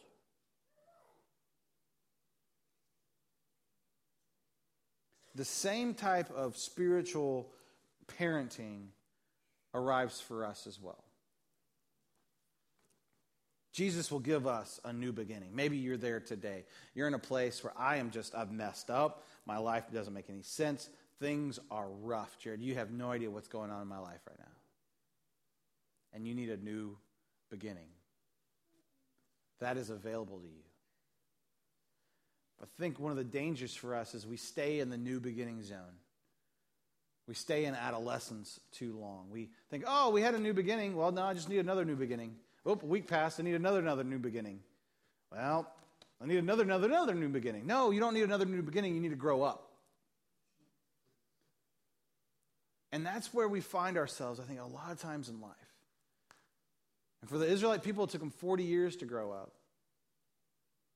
The 5.35 5.45
same 5.45 5.93
type 5.93 6.31
of 6.31 6.57
spiritual 6.57 7.51
parenting 8.19 8.87
arrives 9.73 10.19
for 10.19 10.45
us 10.45 10.67
as 10.67 10.79
well. 10.81 11.03
Jesus 13.71 14.11
will 14.11 14.19
give 14.19 14.47
us 14.47 14.79
a 14.83 14.91
new 14.91 15.11
beginning. 15.11 15.51
Maybe 15.53 15.77
you're 15.77 15.95
there 15.95 16.19
today. 16.19 16.65
You're 16.95 17.07
in 17.07 17.13
a 17.13 17.19
place 17.19 17.63
where 17.63 17.73
I 17.77 17.97
am 17.97 18.09
just, 18.09 18.35
I've 18.35 18.51
messed 18.51 18.89
up. 18.89 19.25
My 19.45 19.57
life 19.57 19.85
doesn't 19.93 20.13
make 20.13 20.29
any 20.29 20.41
sense. 20.41 20.89
things 21.19 21.59
are 21.69 21.87
rough, 22.01 22.37
Jared. 22.39 22.61
You 22.61 22.75
have 22.75 22.91
no 22.91 23.11
idea 23.11 23.29
what's 23.29 23.47
going 23.47 23.71
on 23.71 23.81
in 23.81 23.87
my 23.87 23.99
life 23.99 24.21
right 24.27 24.39
now. 24.39 24.45
And 26.13 26.27
you 26.27 26.33
need 26.33 26.49
a 26.49 26.57
new 26.57 26.97
beginning. 27.49 27.89
That 29.59 29.77
is 29.77 29.89
available 29.89 30.39
to 30.39 30.47
you. 30.47 30.68
I 32.61 32.65
think 32.79 32.99
one 32.99 33.11
of 33.11 33.17
the 33.17 33.23
dangers 33.23 33.73
for 33.73 33.95
us 33.95 34.13
is 34.13 34.27
we 34.27 34.37
stay 34.37 34.79
in 34.79 34.89
the 34.89 34.97
new 34.97 35.19
beginning 35.19 35.63
zone. 35.63 35.97
We 37.27 37.35
stay 37.35 37.65
in 37.65 37.75
adolescence 37.75 38.59
too 38.71 38.97
long. 38.99 39.27
We 39.31 39.49
think, 39.69 39.83
oh, 39.87 40.09
we 40.09 40.21
had 40.21 40.33
a 40.33 40.39
new 40.39 40.53
beginning. 40.53 40.95
Well, 40.95 41.11
now 41.11 41.27
I 41.27 41.33
just 41.35 41.47
need 41.47 41.59
another 41.59 41.85
new 41.85 41.95
beginning. 41.95 42.35
Oh, 42.65 42.79
a 42.81 42.85
week 42.85 43.07
passed. 43.07 43.39
I 43.39 43.43
need 43.43 43.55
another, 43.55 43.79
another 43.79 44.03
new 44.03 44.17
beginning. 44.17 44.59
Well, 45.31 45.71
I 46.21 46.25
need 46.25 46.37
another, 46.37 46.63
another, 46.63 46.87
another 46.87 47.13
new 47.13 47.29
beginning. 47.29 47.67
No, 47.67 47.91
you 47.91 47.99
don't 47.99 48.13
need 48.13 48.23
another 48.23 48.45
new 48.45 48.61
beginning. 48.61 48.95
You 48.95 49.01
need 49.01 49.09
to 49.09 49.15
grow 49.15 49.43
up. 49.43 49.69
And 52.91 53.05
that's 53.05 53.33
where 53.33 53.47
we 53.47 53.61
find 53.61 53.97
ourselves, 53.97 54.39
I 54.39 54.43
think, 54.43 54.59
a 54.59 54.63
lot 54.63 54.91
of 54.91 54.99
times 54.99 55.29
in 55.29 55.39
life. 55.39 55.53
And 57.21 57.29
for 57.29 57.37
the 57.37 57.45
Israelite 57.45 57.83
people, 57.83 58.05
it 58.05 58.09
took 58.09 58.21
them 58.21 58.31
40 58.31 58.63
years 58.63 58.95
to 58.97 59.05
grow 59.05 59.31
up. 59.31 59.53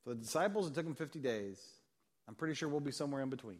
For 0.03 0.09
the 0.09 0.15
disciples, 0.15 0.67
it 0.67 0.73
took 0.73 0.85
them 0.85 0.95
50 0.95 1.19
days. 1.19 1.61
I'm 2.27 2.35
pretty 2.35 2.53
sure 2.53 2.69
we'll 2.69 2.79
be 2.79 2.91
somewhere 2.91 3.21
in 3.21 3.29
between. 3.29 3.59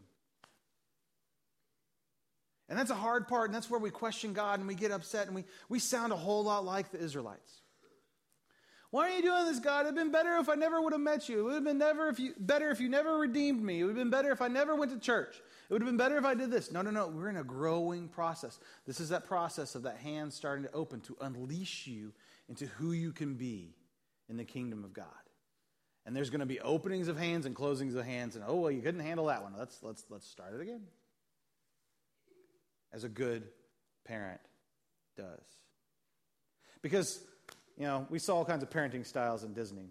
And 2.70 2.80
that's 2.80 2.92
a 2.92 2.96
hard 2.96 3.28
part, 3.28 3.50
and 3.50 3.56
that's 3.56 3.70
where 3.70 3.80
we 3.80 3.90
question 3.90 4.34
God 4.34 4.60
and 4.60 4.68
we 4.68 4.76
get 4.76 4.92
upset 4.92 5.28
and 5.28 5.36
we, 5.36 5.44
we 5.70 5.80
sound 5.80 6.14
a 6.14 6.16
whole 6.16 6.44
lot 6.44 6.66
like 6.66 6.92
the 6.92 7.00
Israelites. 7.00 7.62
Why 8.90 9.10
are 9.10 9.16
you 9.16 9.24
doing 9.24 9.46
this, 9.46 9.60
God? 9.60 9.82
It 9.82 9.86
would 9.86 9.98
have 9.98 10.06
been 10.06 10.12
better 10.12 10.38
if 10.38 10.50
I 10.50 10.54
never 10.54 10.80
would 10.80 10.94
have 10.94 11.02
met 11.02 11.28
you. 11.28 11.40
It 11.40 11.44
would 11.44 11.54
have 11.56 11.64
been 11.64 11.80
never 11.80 12.10
if 12.10 12.20
you, 12.20 12.36
better 12.38 12.70
if 12.70 12.80
you 12.80 12.90
never 12.90 13.18
redeemed 13.18 13.60
me. 13.60 13.80
It 13.80 13.84
would 13.86 13.98
have 13.98 13.98
been 13.98 14.12
better 14.12 14.32
if 14.32 14.40
I 14.40 14.48
never 14.50 14.76
went 14.76 14.92
to 14.92 15.00
church. 15.00 15.36
It 15.36 15.74
would 15.74 15.82
have 15.82 15.90
been 15.90 15.98
better 15.98 16.16
if 16.18 16.26
I 16.26 16.36
did 16.36 16.52
this. 16.52 16.72
No, 16.72 16.84
no, 16.84 16.92
no. 16.92 17.08
We're 17.08 17.30
in 17.30 17.38
a 17.38 17.44
growing 17.44 18.08
process. 18.08 18.60
This 18.86 19.00
is 19.00 19.10
that 19.10 19.26
process 19.26 19.74
of 19.74 19.82
that 19.84 19.98
hand 19.98 20.32
starting 20.32 20.64
to 20.66 20.72
open 20.74 21.02
to 21.02 21.18
unleash 21.22 21.88
you 21.88 22.14
into 22.48 22.68
who 22.68 22.92
you 22.92 23.12
can 23.12 23.34
be 23.34 23.74
in 24.30 24.38
the 24.38 24.46
kingdom 24.46 24.84
of 24.84 24.94
God. 24.94 25.08
And 26.06 26.16
there's 26.16 26.30
going 26.30 26.42
to 26.42 26.46
be 26.46 26.60
openings 26.60 27.08
of 27.08 27.18
hands 27.18 27.46
and 27.46 27.56
closings 27.56 27.96
of 27.96 28.06
hands. 28.06 28.36
And 28.36 28.44
oh, 28.48 28.56
well, 28.56 28.72
you 28.72 28.82
couldn't 28.82 29.02
handle 29.02 29.28
that 29.28 29.44
one. 29.44 29.54
Let's, 29.58 29.82
let's, 29.82 30.04
let's 30.10 30.28
start 30.28 30.54
it 30.54 30.62
again. 30.62 30.82
As 32.92 33.04
a 33.04 33.10
good 33.10 33.44
parent 34.06 34.42
does. 35.16 35.42
Because 36.82 37.24
you 37.78 37.86
know, 37.86 38.06
we 38.10 38.20
saw 38.20 38.38
all 38.38 38.46
kinds 38.46 38.64
of 38.64 38.70
parenting 38.70 39.06
styles 39.06 39.44
in 39.44 39.54
Disney. 39.54 39.90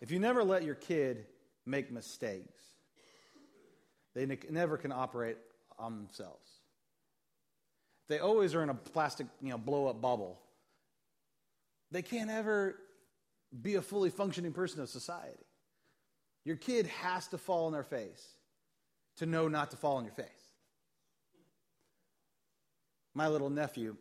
If 0.00 0.10
you 0.10 0.18
never 0.18 0.44
let 0.44 0.62
your 0.62 0.76
kid 0.76 1.26
make 1.66 1.90
mistakes, 1.90 2.62
they 4.14 4.26
ne- 4.26 4.38
never 4.50 4.76
can 4.76 4.92
operate 4.92 5.36
on 5.78 5.96
themselves. 5.96 6.48
They 8.08 8.20
always 8.20 8.54
are 8.54 8.62
in 8.62 8.70
a 8.70 8.74
plastic, 8.74 9.26
you 9.42 9.50
know, 9.50 9.58
blow 9.58 9.86
up 9.86 10.00
bubble. 10.00 10.38
They 11.90 12.02
can't 12.02 12.30
ever 12.30 12.76
be 13.62 13.76
a 13.76 13.82
fully 13.82 14.10
functioning 14.10 14.52
person 14.52 14.80
of 14.80 14.88
society. 14.88 15.46
Your 16.44 16.56
kid 16.56 16.86
has 16.86 17.28
to 17.28 17.38
fall 17.38 17.66
on 17.66 17.72
their 17.72 17.82
face 17.82 18.26
to 19.16 19.26
know 19.26 19.48
not 19.48 19.70
to 19.72 19.76
fall 19.76 19.96
on 19.96 20.04
your 20.04 20.14
face. 20.14 20.26
My 23.14 23.28
little 23.28 23.50
nephew, 23.50 23.96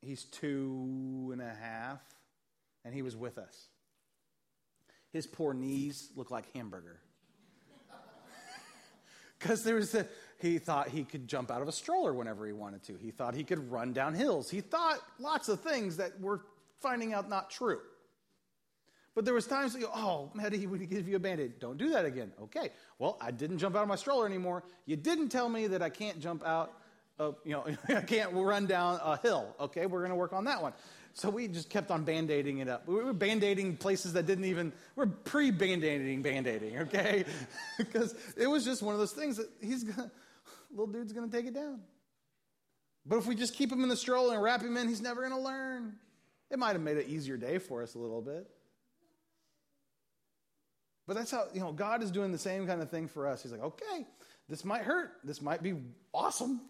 he's 0.00 0.24
two 0.24 1.30
and 1.32 1.42
a 1.42 1.52
half, 1.52 2.00
and 2.84 2.94
he 2.94 3.02
was 3.02 3.16
with 3.16 3.36
us. 3.38 3.68
His 5.12 5.26
poor 5.26 5.54
knees 5.54 6.10
look 6.16 6.30
like 6.30 6.52
hamburger. 6.52 7.00
Because 9.38 9.62
there 9.62 9.74
was 9.74 9.94
a, 9.94 10.06
he 10.38 10.58
thought 10.58 10.88
he 10.88 11.04
could 11.04 11.28
jump 11.28 11.50
out 11.50 11.60
of 11.60 11.68
a 11.68 11.72
stroller 11.72 12.14
whenever 12.14 12.46
he 12.46 12.52
wanted 12.52 12.82
to. 12.84 12.96
He 12.96 13.10
thought 13.10 13.34
he 13.34 13.44
could 13.44 13.70
run 13.70 13.92
down 13.92 14.14
hills. 14.14 14.48
He 14.48 14.62
thought 14.62 15.00
lots 15.18 15.50
of 15.50 15.60
things 15.60 15.98
that 15.98 16.18
we're 16.18 16.38
finding 16.80 17.12
out 17.12 17.28
not 17.28 17.50
true. 17.50 17.80
But 19.14 19.24
there 19.24 19.34
was 19.34 19.46
times 19.46 19.76
you, 19.76 19.88
oh, 19.94 20.30
Maddie, 20.34 20.66
would 20.66 20.88
give 20.90 21.08
you 21.08 21.16
a 21.16 21.20
band-aid. 21.20 21.60
Don't 21.60 21.78
do 21.78 21.90
that 21.90 22.04
again. 22.04 22.32
Okay. 22.42 22.70
Well, 22.98 23.16
I 23.20 23.30
didn't 23.30 23.58
jump 23.58 23.76
out 23.76 23.82
of 23.82 23.88
my 23.88 23.96
stroller 23.96 24.26
anymore. 24.26 24.64
You 24.86 24.96
didn't 24.96 25.28
tell 25.28 25.48
me 25.48 25.68
that 25.68 25.82
I 25.82 25.88
can't 25.88 26.20
jump 26.20 26.44
out 26.44 26.72
uh, 27.18 27.32
you 27.44 27.52
know, 27.52 27.66
I 27.96 28.00
can't 28.00 28.32
run 28.32 28.66
down 28.66 29.00
a 29.02 29.16
hill. 29.18 29.54
Okay, 29.60 29.86
we're 29.86 30.00
going 30.00 30.10
to 30.10 30.16
work 30.16 30.32
on 30.32 30.44
that 30.44 30.62
one. 30.62 30.72
So 31.12 31.30
we 31.30 31.46
just 31.46 31.70
kept 31.70 31.92
on 31.92 32.02
band 32.02 32.30
aiding 32.30 32.58
it 32.58 32.68
up. 32.68 32.88
We 32.88 32.96
were 32.96 33.12
band 33.12 33.44
aiding 33.44 33.76
places 33.76 34.14
that 34.14 34.26
didn't 34.26 34.46
even, 34.46 34.72
we're 34.96 35.06
pre 35.06 35.52
band 35.52 35.84
aiding 35.84 36.22
band 36.22 36.48
aiding, 36.48 36.78
okay? 36.80 37.24
because 37.78 38.14
it 38.36 38.48
was 38.48 38.64
just 38.64 38.82
one 38.82 38.94
of 38.94 39.00
those 39.00 39.12
things 39.12 39.36
that 39.36 39.48
he's 39.60 39.84
going 39.84 39.96
to, 40.08 40.10
little 40.70 40.88
dude's 40.88 41.12
going 41.12 41.30
to 41.30 41.36
take 41.36 41.46
it 41.46 41.54
down. 41.54 41.80
But 43.06 43.18
if 43.18 43.26
we 43.26 43.36
just 43.36 43.54
keep 43.54 43.70
him 43.70 43.82
in 43.82 43.88
the 43.88 43.96
stroller 43.96 44.34
and 44.34 44.42
wrap 44.42 44.62
him 44.62 44.76
in, 44.76 44.88
he's 44.88 45.02
never 45.02 45.20
going 45.20 45.32
to 45.32 45.38
learn. 45.38 45.94
It 46.50 46.58
might 46.58 46.72
have 46.72 46.80
made 46.80 46.96
an 46.96 47.04
easier 47.06 47.36
day 47.36 47.58
for 47.58 47.82
us 47.82 47.94
a 47.94 47.98
little 47.98 48.22
bit. 48.22 48.48
But 51.06 51.16
that's 51.16 51.30
how, 51.30 51.46
you 51.52 51.60
know, 51.60 51.72
God 51.72 52.02
is 52.02 52.10
doing 52.10 52.32
the 52.32 52.38
same 52.38 52.66
kind 52.66 52.80
of 52.80 52.90
thing 52.90 53.08
for 53.08 53.26
us. 53.26 53.42
He's 53.42 53.52
like, 53.52 53.62
okay, 53.62 54.06
this 54.48 54.64
might 54.64 54.82
hurt. 54.82 55.12
This 55.22 55.42
might 55.42 55.62
be 55.62 55.74
awesome 56.12 56.60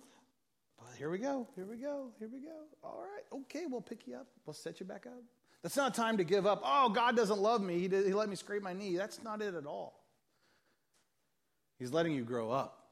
But 0.78 0.96
here 0.98 1.10
we 1.10 1.18
go, 1.18 1.46
here 1.54 1.66
we 1.66 1.76
go, 1.76 2.08
here 2.18 2.28
we 2.32 2.40
go. 2.40 2.64
All 2.82 3.00
right, 3.02 3.40
okay, 3.40 3.66
we'll 3.68 3.80
pick 3.80 4.06
you 4.06 4.16
up. 4.16 4.26
We'll 4.44 4.54
set 4.54 4.80
you 4.80 4.86
back 4.86 5.06
up. 5.06 5.22
That's 5.62 5.76
not 5.76 5.94
time 5.94 6.18
to 6.18 6.24
give 6.24 6.46
up. 6.46 6.62
Oh, 6.64 6.90
God 6.90 7.16
doesn't 7.16 7.38
love 7.38 7.62
me. 7.62 7.78
He, 7.78 7.88
did, 7.88 8.06
he 8.06 8.12
let 8.12 8.28
me 8.28 8.36
scrape 8.36 8.62
my 8.62 8.74
knee. 8.74 8.96
That's 8.96 9.22
not 9.22 9.40
it 9.40 9.54
at 9.54 9.66
all. 9.66 9.98
He's 11.78 11.92
letting 11.92 12.12
you 12.12 12.22
grow 12.22 12.50
up. 12.50 12.84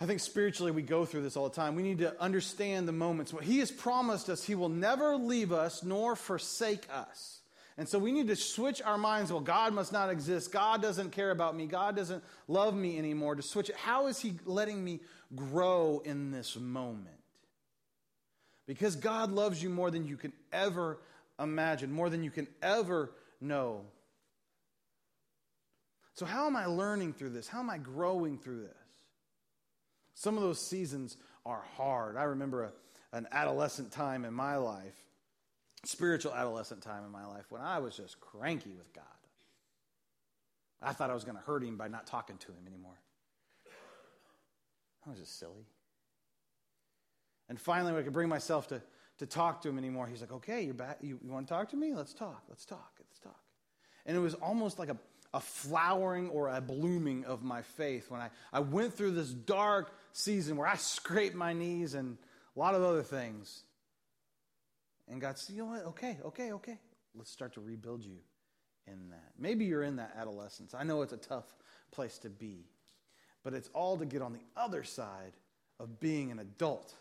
I 0.00 0.06
think 0.06 0.20
spiritually 0.20 0.70
we 0.70 0.82
go 0.82 1.04
through 1.04 1.22
this 1.22 1.36
all 1.36 1.48
the 1.48 1.54
time. 1.54 1.74
We 1.74 1.82
need 1.82 1.98
to 1.98 2.20
understand 2.22 2.86
the 2.86 2.92
moments. 2.92 3.32
What 3.32 3.44
He 3.44 3.58
has 3.58 3.70
promised 3.70 4.30
us, 4.30 4.44
He 4.44 4.54
will 4.54 4.68
never 4.68 5.16
leave 5.16 5.52
us 5.52 5.82
nor 5.82 6.14
forsake 6.16 6.86
us. 6.92 7.37
And 7.78 7.88
so 7.88 7.98
we 7.98 8.12
need 8.12 8.26
to 8.26 8.36
switch 8.36 8.82
our 8.82 8.98
minds. 8.98 9.32
Well, 9.32 9.40
God 9.40 9.72
must 9.72 9.92
not 9.92 10.10
exist. 10.10 10.52
God 10.52 10.82
doesn't 10.82 11.12
care 11.12 11.30
about 11.30 11.56
me. 11.56 11.66
God 11.66 11.96
doesn't 11.96 12.22
love 12.48 12.74
me 12.74 12.98
anymore. 12.98 13.36
To 13.36 13.42
switch 13.42 13.70
it. 13.70 13.76
How 13.76 14.08
is 14.08 14.18
He 14.18 14.34
letting 14.44 14.84
me 14.84 15.00
grow 15.34 16.02
in 16.04 16.30
this 16.30 16.56
moment. 16.56 17.14
Because 18.66 18.96
God 18.96 19.30
loves 19.30 19.62
you 19.62 19.70
more 19.70 19.90
than 19.90 20.06
you 20.06 20.16
can 20.16 20.32
ever 20.52 20.98
imagine, 21.38 21.92
more 21.92 22.10
than 22.10 22.22
you 22.22 22.30
can 22.30 22.46
ever 22.62 23.10
know. 23.40 23.82
So, 26.14 26.26
how 26.26 26.46
am 26.46 26.56
I 26.56 26.66
learning 26.66 27.14
through 27.14 27.30
this? 27.30 27.48
How 27.48 27.60
am 27.60 27.70
I 27.70 27.78
growing 27.78 28.38
through 28.38 28.62
this? 28.62 28.72
Some 30.14 30.36
of 30.36 30.42
those 30.42 30.60
seasons 30.60 31.16
are 31.46 31.62
hard. 31.76 32.16
I 32.16 32.24
remember 32.24 32.64
a, 32.64 32.72
an 33.16 33.28
adolescent 33.30 33.92
time 33.92 34.24
in 34.24 34.34
my 34.34 34.56
life, 34.56 34.96
spiritual 35.84 36.34
adolescent 36.34 36.82
time 36.82 37.04
in 37.04 37.10
my 37.10 37.26
life, 37.26 37.46
when 37.50 37.62
I 37.62 37.78
was 37.78 37.96
just 37.96 38.20
cranky 38.20 38.74
with 38.76 38.92
God. 38.92 39.04
I 40.80 40.92
thought 40.92 41.10
I 41.10 41.14
was 41.14 41.24
going 41.24 41.36
to 41.36 41.42
hurt 41.42 41.64
him 41.64 41.76
by 41.76 41.88
not 41.88 42.06
talking 42.06 42.36
to 42.38 42.48
him 42.48 42.66
anymore. 42.66 42.98
I 45.06 45.10
was 45.10 45.18
just 45.18 45.38
silly. 45.38 45.66
And 47.48 47.60
finally, 47.60 47.92
when 47.92 48.02
I 48.02 48.04
could 48.04 48.12
bring 48.12 48.28
myself 48.28 48.68
to, 48.68 48.82
to 49.18 49.26
talk 49.26 49.62
to 49.62 49.68
him 49.68 49.78
anymore, 49.78 50.06
he's 50.06 50.20
like, 50.20 50.32
okay, 50.32 50.62
you're 50.62 50.74
back. 50.74 50.98
You, 51.00 51.18
you 51.22 51.32
want 51.32 51.48
to 51.48 51.54
talk 51.54 51.70
to 51.70 51.76
me? 51.76 51.94
Let's 51.94 52.12
talk. 52.12 52.44
Let's 52.48 52.64
talk. 52.64 52.92
Let's 53.00 53.18
talk. 53.18 53.40
And 54.06 54.16
it 54.16 54.20
was 54.20 54.34
almost 54.34 54.78
like 54.78 54.90
a, 54.90 54.96
a 55.34 55.40
flowering 55.40 56.28
or 56.28 56.48
a 56.48 56.60
blooming 56.60 57.24
of 57.24 57.42
my 57.42 57.62
faith 57.62 58.10
when 58.10 58.20
I, 58.20 58.30
I 58.52 58.60
went 58.60 58.94
through 58.94 59.12
this 59.12 59.30
dark 59.30 59.92
season 60.12 60.56
where 60.56 60.68
I 60.68 60.76
scraped 60.76 61.34
my 61.34 61.52
knees 61.52 61.94
and 61.94 62.18
a 62.54 62.58
lot 62.58 62.74
of 62.74 62.82
other 62.82 63.02
things. 63.02 63.62
And 65.10 65.20
God 65.20 65.38
said, 65.38 65.56
you 65.56 65.62
know 65.62 65.70
what? 65.70 65.84
Okay, 65.86 66.18
okay, 66.24 66.52
okay. 66.52 66.78
Let's 67.14 67.30
start 67.30 67.54
to 67.54 67.60
rebuild 67.60 68.04
you 68.04 68.18
in 68.86 69.10
that. 69.10 69.32
Maybe 69.38 69.64
you're 69.64 69.82
in 69.82 69.96
that 69.96 70.14
adolescence. 70.18 70.74
I 70.74 70.84
know 70.84 71.02
it's 71.02 71.12
a 71.12 71.18
tough 71.18 71.46
place 71.90 72.18
to 72.18 72.30
be 72.30 72.66
but 73.48 73.54
it's 73.54 73.70
all 73.72 73.96
to 73.96 74.04
get 74.04 74.22
on 74.22 74.32
the 74.32 74.42
other 74.56 74.84
side 74.84 75.32
of 75.80 76.00
being 76.00 76.30
an 76.30 76.38
adult 76.38 76.94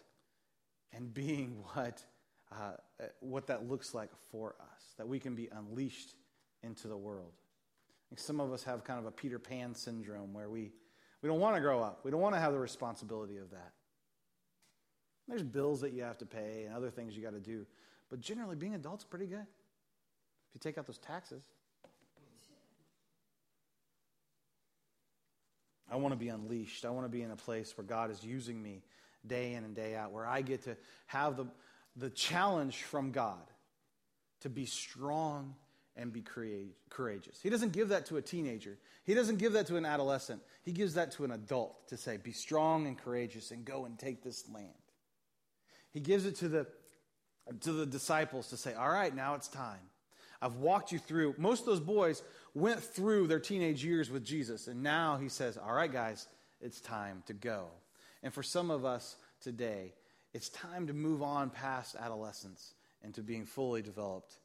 and 0.94 1.14
being 1.14 1.58
what, 1.74 2.04
uh, 2.52 2.74
what 3.20 3.48
that 3.48 3.68
looks 3.68 3.94
like 3.94 4.12
for 4.32 4.56
us, 4.60 4.94
that 4.98 5.08
we 5.08 5.20
can 5.20 5.36
be 5.36 5.50
unleashed 5.52 6.16
into 6.64 6.88
the 6.88 6.98
world. 6.98 7.34
some 8.16 8.40
of 8.40 8.52
us 8.52 8.64
have 8.64 8.84
kind 8.84 9.00
of 9.00 9.06
a 9.06 9.12
Peter 9.12 9.40
Pan 9.40 9.76
syndrome 9.76 10.34
where 10.34 10.50
we, 10.50 10.72
we 11.22 11.30
don't 11.30 11.40
want 11.40 11.56
to 11.56 11.62
grow 11.62 11.82
up, 11.82 12.02
we 12.04 12.12
don't 12.12 12.22
want 12.22 12.36
to 12.36 12.40
have 12.40 12.54
the 12.54 12.60
responsibility 12.60 13.38
of 13.38 13.52
that. 13.52 13.74
There's 15.28 15.44
bills 15.44 15.82
that 15.82 15.92
you 15.92 16.04
have 16.04 16.18
to 16.20 16.26
pay 16.26 16.64
and 16.66 16.74
other 16.74 16.90
things 16.90 17.18
you 17.18 17.22
got 17.22 17.34
to 17.34 17.42
do, 17.42 17.66
but 18.10 18.22
generally, 18.22 18.56
being 18.56 18.74
adult's 18.74 19.04
pretty 19.04 19.26
good 19.26 19.46
if 19.46 20.56
you 20.56 20.60
take 20.60 20.78
out 20.78 20.88
those 20.88 20.98
taxes. 20.98 21.44
I 25.90 25.96
want 25.96 26.14
to 26.14 26.18
be 26.18 26.30
unleashed. 26.30 26.86
I 26.86 26.90
want 26.90 27.06
to 27.06 27.10
be 27.10 27.22
in 27.22 27.32
a 27.32 27.36
place 27.36 27.78
where 27.78 27.86
God 27.86 28.12
is 28.12 28.24
using 28.24 28.62
me 28.62 28.84
day 29.26 29.54
in 29.54 29.64
and 29.64 29.76
day 29.76 29.96
out, 29.96 30.12
where 30.12 30.26
I 30.26 30.42
get 30.42 30.64
to 30.64 30.76
have 31.08 31.38
the, 31.38 31.46
the 31.96 32.10
challenge 32.10 32.84
from 32.84 33.12
God 33.12 33.40
to 34.42 34.50
be 34.50 34.66
strong 34.66 35.56
and 35.96 36.14
be 36.14 36.22
courageous. 36.90 37.40
He 37.42 37.50
doesn't 37.50 37.72
give 37.72 37.90
that 37.90 38.06
to 38.08 38.18
a 38.18 38.22
teenager. 38.22 38.78
He 39.04 39.14
doesn't 39.14 39.38
give 39.38 39.54
that 39.54 39.68
to 39.68 39.78
an 39.78 39.86
adolescent. 39.86 40.42
He 40.64 40.72
gives 40.72 40.94
that 40.94 41.12
to 41.14 41.24
an 41.26 41.32
adult 41.32 41.88
to 41.88 41.98
say, 41.98 42.18
be 42.18 42.34
strong 42.34 42.86
and 42.86 42.98
courageous 42.98 43.52
and 43.52 43.66
go 43.66 43.86
and 43.86 43.98
take 43.98 44.24
this 44.24 44.48
land. 44.50 44.68
He 45.92 46.00
gives 46.00 46.26
it 46.26 46.36
to 46.38 46.50
the, 46.50 46.68
to 47.62 47.72
the 47.72 47.86
disciples 47.86 48.50
to 48.50 48.58
say, 48.58 48.74
all 48.74 48.90
right, 48.90 49.16
now 49.16 49.36
it's 49.36 49.48
time. 49.48 49.80
I've 50.42 50.56
walked 50.56 50.92
you 50.92 51.00
through. 51.00 51.36
Most 51.38 51.62
of 51.62 51.66
those 51.68 51.80
boys 51.80 52.22
went 52.54 52.82
through 52.82 53.28
their 53.28 53.40
teenage 53.40 53.84
years 53.84 54.10
with 54.10 54.24
Jesus. 54.24 54.68
And 54.68 54.84
now 54.84 55.18
he 55.18 55.30
says, 55.30 55.58
all 55.58 55.74
right, 55.74 55.92
guys, 55.92 56.28
it's 56.62 56.82
time 56.82 57.24
to 57.28 57.34
go. 57.34 57.68
And 58.24 58.34
for 58.34 58.44
some 58.44 58.70
of 58.70 58.86
us 58.86 59.16
today, 59.42 59.94
it's 60.34 60.50
time 60.50 60.88
to 60.88 60.94
move 60.94 61.22
on 61.24 61.50
past 61.50 61.96
adolescence 61.96 62.74
into 63.04 63.22
being 63.22 63.46
fully 63.46 63.82
developed 63.82 64.36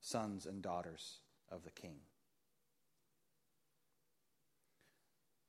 sons 0.00 0.46
and 0.46 0.62
daughters 0.62 1.18
of 1.50 1.64
the 1.64 1.70
King. 1.70 1.96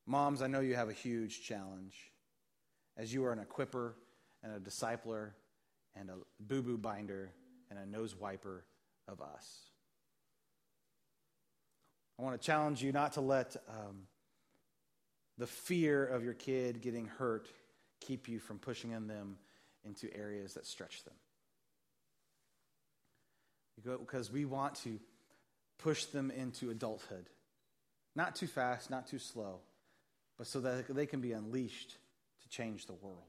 Moms, 0.06 0.42
I 0.42 0.48
know 0.48 0.60
you 0.60 0.74
have 0.74 0.88
a 0.88 0.94
huge 0.94 1.42
challenge 1.42 2.10
as 2.96 3.14
you 3.14 3.24
are 3.24 3.32
an 3.32 3.38
equiper 3.38 3.92
and 4.42 4.52
a 4.52 4.58
discipler 4.58 5.30
and 5.96 6.10
a 6.10 6.14
boo 6.40 6.62
boo 6.62 6.78
binder 6.78 7.30
and 7.70 7.78
a 7.78 7.86
nose 7.86 8.14
wiper 8.14 8.64
of 9.08 9.20
us. 9.20 9.70
I 12.18 12.22
want 12.22 12.40
to 12.40 12.44
challenge 12.46 12.82
you 12.82 12.92
not 12.92 13.14
to 13.14 13.20
let 13.20 13.56
um, 13.68 14.02
the 15.38 15.46
fear 15.46 16.04
of 16.04 16.22
your 16.22 16.34
kid 16.34 16.82
getting 16.82 17.06
hurt 17.06 17.48
keep 18.00 18.28
you 18.28 18.38
from 18.38 18.58
pushing 18.58 18.90
in 18.90 19.06
them 19.06 19.38
into 19.84 20.14
areas 20.14 20.54
that 20.54 20.66
stretch 20.66 21.02
them 21.04 21.14
because 23.82 24.30
we 24.30 24.44
want 24.44 24.74
to 24.76 24.98
push 25.78 26.04
them 26.06 26.30
into 26.30 26.70
adulthood. 26.70 27.26
Not 28.14 28.36
too 28.36 28.46
fast, 28.46 28.90
not 28.90 29.06
too 29.06 29.18
slow, 29.18 29.60
but 30.36 30.46
so 30.46 30.60
that 30.60 30.94
they 30.94 31.06
can 31.06 31.20
be 31.20 31.32
unleashed 31.32 31.96
to 32.42 32.48
change 32.48 32.86
the 32.86 32.92
world. 32.92 33.22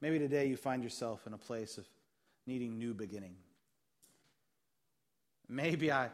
Maybe 0.00 0.18
today 0.18 0.46
you 0.46 0.56
find 0.56 0.82
yourself 0.82 1.26
in 1.26 1.32
a 1.32 1.38
place 1.38 1.76
of 1.76 1.86
needing 2.46 2.78
new 2.78 2.94
beginning. 2.94 3.34
Maybe 5.48 5.90
I 5.90 6.10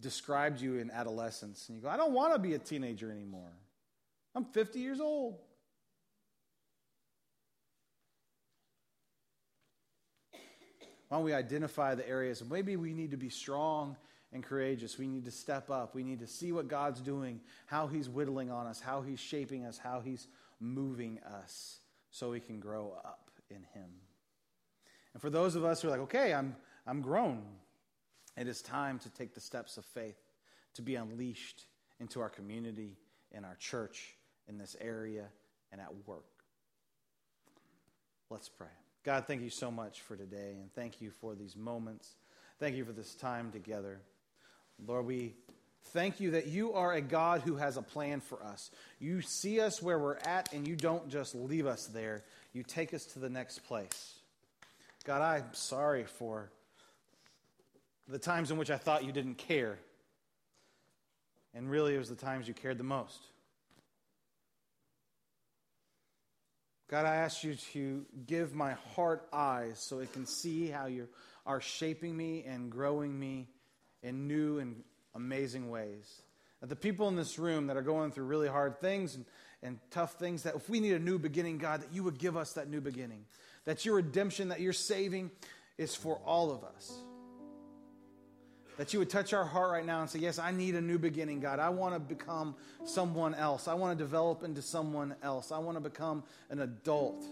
described 0.00 0.60
you 0.60 0.78
in 0.78 0.90
adolescence 0.90 1.68
and 1.68 1.76
you 1.76 1.82
go, 1.82 1.88
I 1.88 1.96
don't 1.96 2.12
want 2.12 2.32
to 2.32 2.38
be 2.38 2.54
a 2.54 2.58
teenager 2.58 3.10
anymore. 3.10 3.52
I'm 4.34 4.44
50 4.44 4.78
years 4.78 5.00
old. 5.00 5.38
Why 11.08 11.16
don't 11.16 11.24
we 11.24 11.32
identify 11.32 11.94
the 11.94 12.08
areas? 12.08 12.42
Maybe 12.48 12.76
we 12.76 12.92
need 12.92 13.12
to 13.12 13.16
be 13.16 13.30
strong 13.30 13.96
and 14.32 14.42
courageous. 14.42 14.98
We 14.98 15.06
need 15.06 15.24
to 15.24 15.30
step 15.30 15.70
up. 15.70 15.94
We 15.94 16.02
need 16.02 16.20
to 16.20 16.26
see 16.26 16.52
what 16.52 16.68
God's 16.68 17.00
doing, 17.00 17.40
how 17.66 17.86
He's 17.86 18.08
whittling 18.08 18.50
on 18.50 18.66
us, 18.66 18.78
how 18.78 19.00
He's 19.00 19.18
shaping 19.18 19.64
us, 19.64 19.78
how 19.78 20.00
He's 20.00 20.26
moving 20.60 21.18
us 21.20 21.78
so 22.10 22.30
we 22.30 22.40
can 22.40 22.60
grow 22.60 22.94
up 23.04 23.30
in 23.50 23.64
Him. 23.74 23.90
And 25.12 25.20
for 25.20 25.30
those 25.30 25.56
of 25.56 25.64
us 25.64 25.82
who 25.82 25.88
are 25.88 25.92
like, 25.92 26.00
okay, 26.00 26.34
I'm, 26.34 26.56
I'm 26.86 27.00
grown, 27.00 27.42
it 28.36 28.46
is 28.46 28.62
time 28.62 28.98
to 29.00 29.10
take 29.10 29.34
the 29.34 29.40
steps 29.40 29.76
of 29.78 29.84
faith 29.84 30.18
to 30.74 30.82
be 30.82 30.94
unleashed 30.94 31.64
into 32.00 32.20
our 32.20 32.28
community, 32.28 32.96
in 33.32 33.44
our 33.44 33.56
church, 33.56 34.14
in 34.46 34.58
this 34.58 34.76
area, 34.80 35.26
and 35.72 35.80
at 35.80 35.90
work. 36.06 36.24
Let's 38.30 38.48
pray. 38.48 38.68
God, 39.04 39.26
thank 39.26 39.42
you 39.42 39.50
so 39.50 39.70
much 39.70 40.02
for 40.02 40.16
today, 40.16 40.56
and 40.60 40.72
thank 40.74 41.00
you 41.00 41.10
for 41.10 41.34
these 41.34 41.56
moments. 41.56 42.16
Thank 42.58 42.76
you 42.76 42.84
for 42.84 42.92
this 42.92 43.14
time 43.14 43.50
together. 43.50 44.00
Lord, 44.86 45.06
we 45.06 45.34
thank 45.86 46.20
you 46.20 46.32
that 46.32 46.46
you 46.46 46.74
are 46.74 46.92
a 46.92 47.00
God 47.00 47.42
who 47.42 47.56
has 47.56 47.76
a 47.76 47.82
plan 47.82 48.20
for 48.20 48.42
us. 48.42 48.70
You 48.98 49.20
see 49.20 49.60
us 49.60 49.82
where 49.82 49.98
we're 49.98 50.18
at, 50.18 50.52
and 50.52 50.66
you 50.66 50.76
don't 50.76 51.08
just 51.08 51.34
leave 51.34 51.66
us 51.66 51.86
there, 51.86 52.24
you 52.52 52.62
take 52.62 52.94
us 52.94 53.04
to 53.06 53.18
the 53.18 53.30
next 53.30 53.60
place. 53.60 54.14
God, 55.04 55.22
I'm 55.22 55.44
sorry 55.52 56.04
for 56.04 56.50
the 58.08 58.18
times 58.18 58.50
in 58.50 58.58
which 58.58 58.70
I 58.70 58.76
thought 58.76 59.04
you 59.04 59.12
didn't 59.12 59.36
care. 59.36 59.78
And 61.54 61.70
really, 61.70 61.94
it 61.94 61.98
was 61.98 62.08
the 62.08 62.16
times 62.16 62.46
you 62.46 62.54
cared 62.54 62.78
the 62.78 62.84
most. 62.84 63.18
God, 66.88 67.04
I 67.04 67.16
ask 67.16 67.44
you 67.44 67.54
to 67.72 68.06
give 68.26 68.54
my 68.54 68.72
heart 68.94 69.28
eyes 69.30 69.78
so 69.78 69.98
it 69.98 70.12
can 70.12 70.26
see 70.26 70.68
how 70.68 70.86
you 70.86 71.08
are 71.44 71.60
shaping 71.60 72.16
me 72.16 72.44
and 72.46 72.70
growing 72.70 73.18
me 73.18 73.48
in 74.02 74.26
new 74.26 74.58
and 74.58 74.82
amazing 75.18 75.70
ways. 75.70 76.22
That 76.60 76.68
the 76.68 76.76
people 76.76 77.08
in 77.08 77.16
this 77.16 77.38
room 77.38 77.66
that 77.66 77.76
are 77.76 77.82
going 77.82 78.10
through 78.10 78.24
really 78.24 78.48
hard 78.48 78.80
things 78.80 79.14
and, 79.14 79.24
and 79.62 79.78
tough 79.90 80.14
things, 80.14 80.44
that 80.44 80.56
if 80.56 80.68
we 80.68 80.80
need 80.80 80.94
a 80.94 80.98
new 80.98 81.18
beginning, 81.18 81.58
God, 81.58 81.82
that 81.82 81.92
you 81.92 82.02
would 82.04 82.18
give 82.18 82.36
us 82.36 82.54
that 82.54 82.68
new 82.68 82.80
beginning. 82.80 83.24
That 83.64 83.84
your 83.84 83.96
redemption, 83.96 84.48
that 84.48 84.60
your 84.60 84.72
saving 84.72 85.30
is 85.76 85.94
for 85.94 86.20
all 86.24 86.50
of 86.50 86.64
us 86.64 86.98
that 88.78 88.92
you 88.92 89.00
would 89.00 89.10
touch 89.10 89.32
our 89.32 89.44
heart 89.44 89.72
right 89.72 89.84
now 89.84 90.00
and 90.00 90.08
say, 90.08 90.20
Yes, 90.20 90.38
I 90.38 90.52
need 90.52 90.76
a 90.76 90.80
new 90.80 90.98
beginning, 90.98 91.40
God. 91.40 91.58
I 91.58 91.68
want 91.68 91.94
to 91.94 92.00
become 92.00 92.54
someone 92.84 93.34
else. 93.34 93.68
I 93.68 93.74
want 93.74 93.98
to 93.98 94.02
develop 94.02 94.44
into 94.44 94.62
someone 94.62 95.16
else. 95.22 95.50
I 95.52 95.58
want 95.58 95.76
to 95.76 95.80
become 95.80 96.22
an 96.48 96.60
adult. 96.60 97.24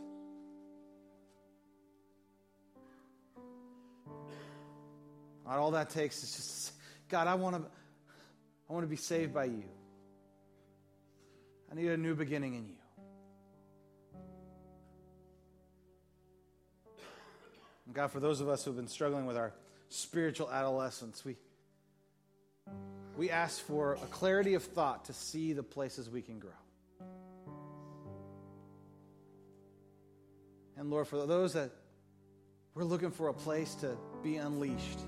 God, 5.46 5.58
all 5.58 5.70
that 5.70 5.90
takes 5.90 6.24
is 6.24 6.32
just, 6.34 6.72
God, 7.08 7.26
I 7.26 7.34
want 7.34 7.56
to, 7.56 7.62
I 8.68 8.72
want 8.72 8.84
to 8.84 8.88
be 8.88 8.96
saved 8.96 9.32
by 9.32 9.44
you. 9.44 9.64
I 11.70 11.74
need 11.74 11.88
a 11.88 11.96
new 11.96 12.14
beginning 12.14 12.54
in 12.54 12.66
you. 12.66 12.74
And 17.86 17.94
God, 17.94 18.10
for 18.10 18.20
those 18.20 18.40
of 18.40 18.48
us 18.48 18.64
who 18.64 18.70
have 18.70 18.76
been 18.76 18.88
struggling 18.88 19.26
with 19.26 19.36
our 19.36 19.52
spiritual 19.88 20.50
adolescence. 20.50 21.24
We, 21.24 21.36
we 23.16 23.30
ask 23.30 23.60
for 23.60 23.94
a 23.94 24.06
clarity 24.06 24.54
of 24.54 24.62
thought 24.62 25.06
to 25.06 25.12
see 25.12 25.52
the 25.52 25.62
places 25.62 26.10
we 26.10 26.22
can 26.22 26.38
grow. 26.38 26.50
And 30.76 30.90
Lord, 30.90 31.08
for 31.08 31.24
those 31.26 31.54
that 31.54 31.70
we're 32.74 32.84
looking 32.84 33.10
for 33.10 33.28
a 33.28 33.34
place 33.34 33.74
to 33.76 33.96
be 34.22 34.36
unleashed, 34.36 35.00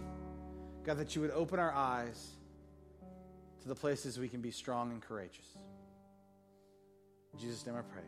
God, 0.88 0.96
that 0.96 1.14
you 1.14 1.20
would 1.20 1.33
open 1.33 1.59
our 1.59 1.70
eyes 1.70 2.31
to 3.61 3.68
the 3.68 3.74
places 3.74 4.18
we 4.18 4.27
can 4.27 4.40
be 4.40 4.51
strong 4.51 4.90
and 4.90 5.03
courageous. 5.03 5.44
In 7.35 7.38
Jesus' 7.38 7.66
name 7.66 7.77
I 7.77 7.83
pray. 7.83 8.05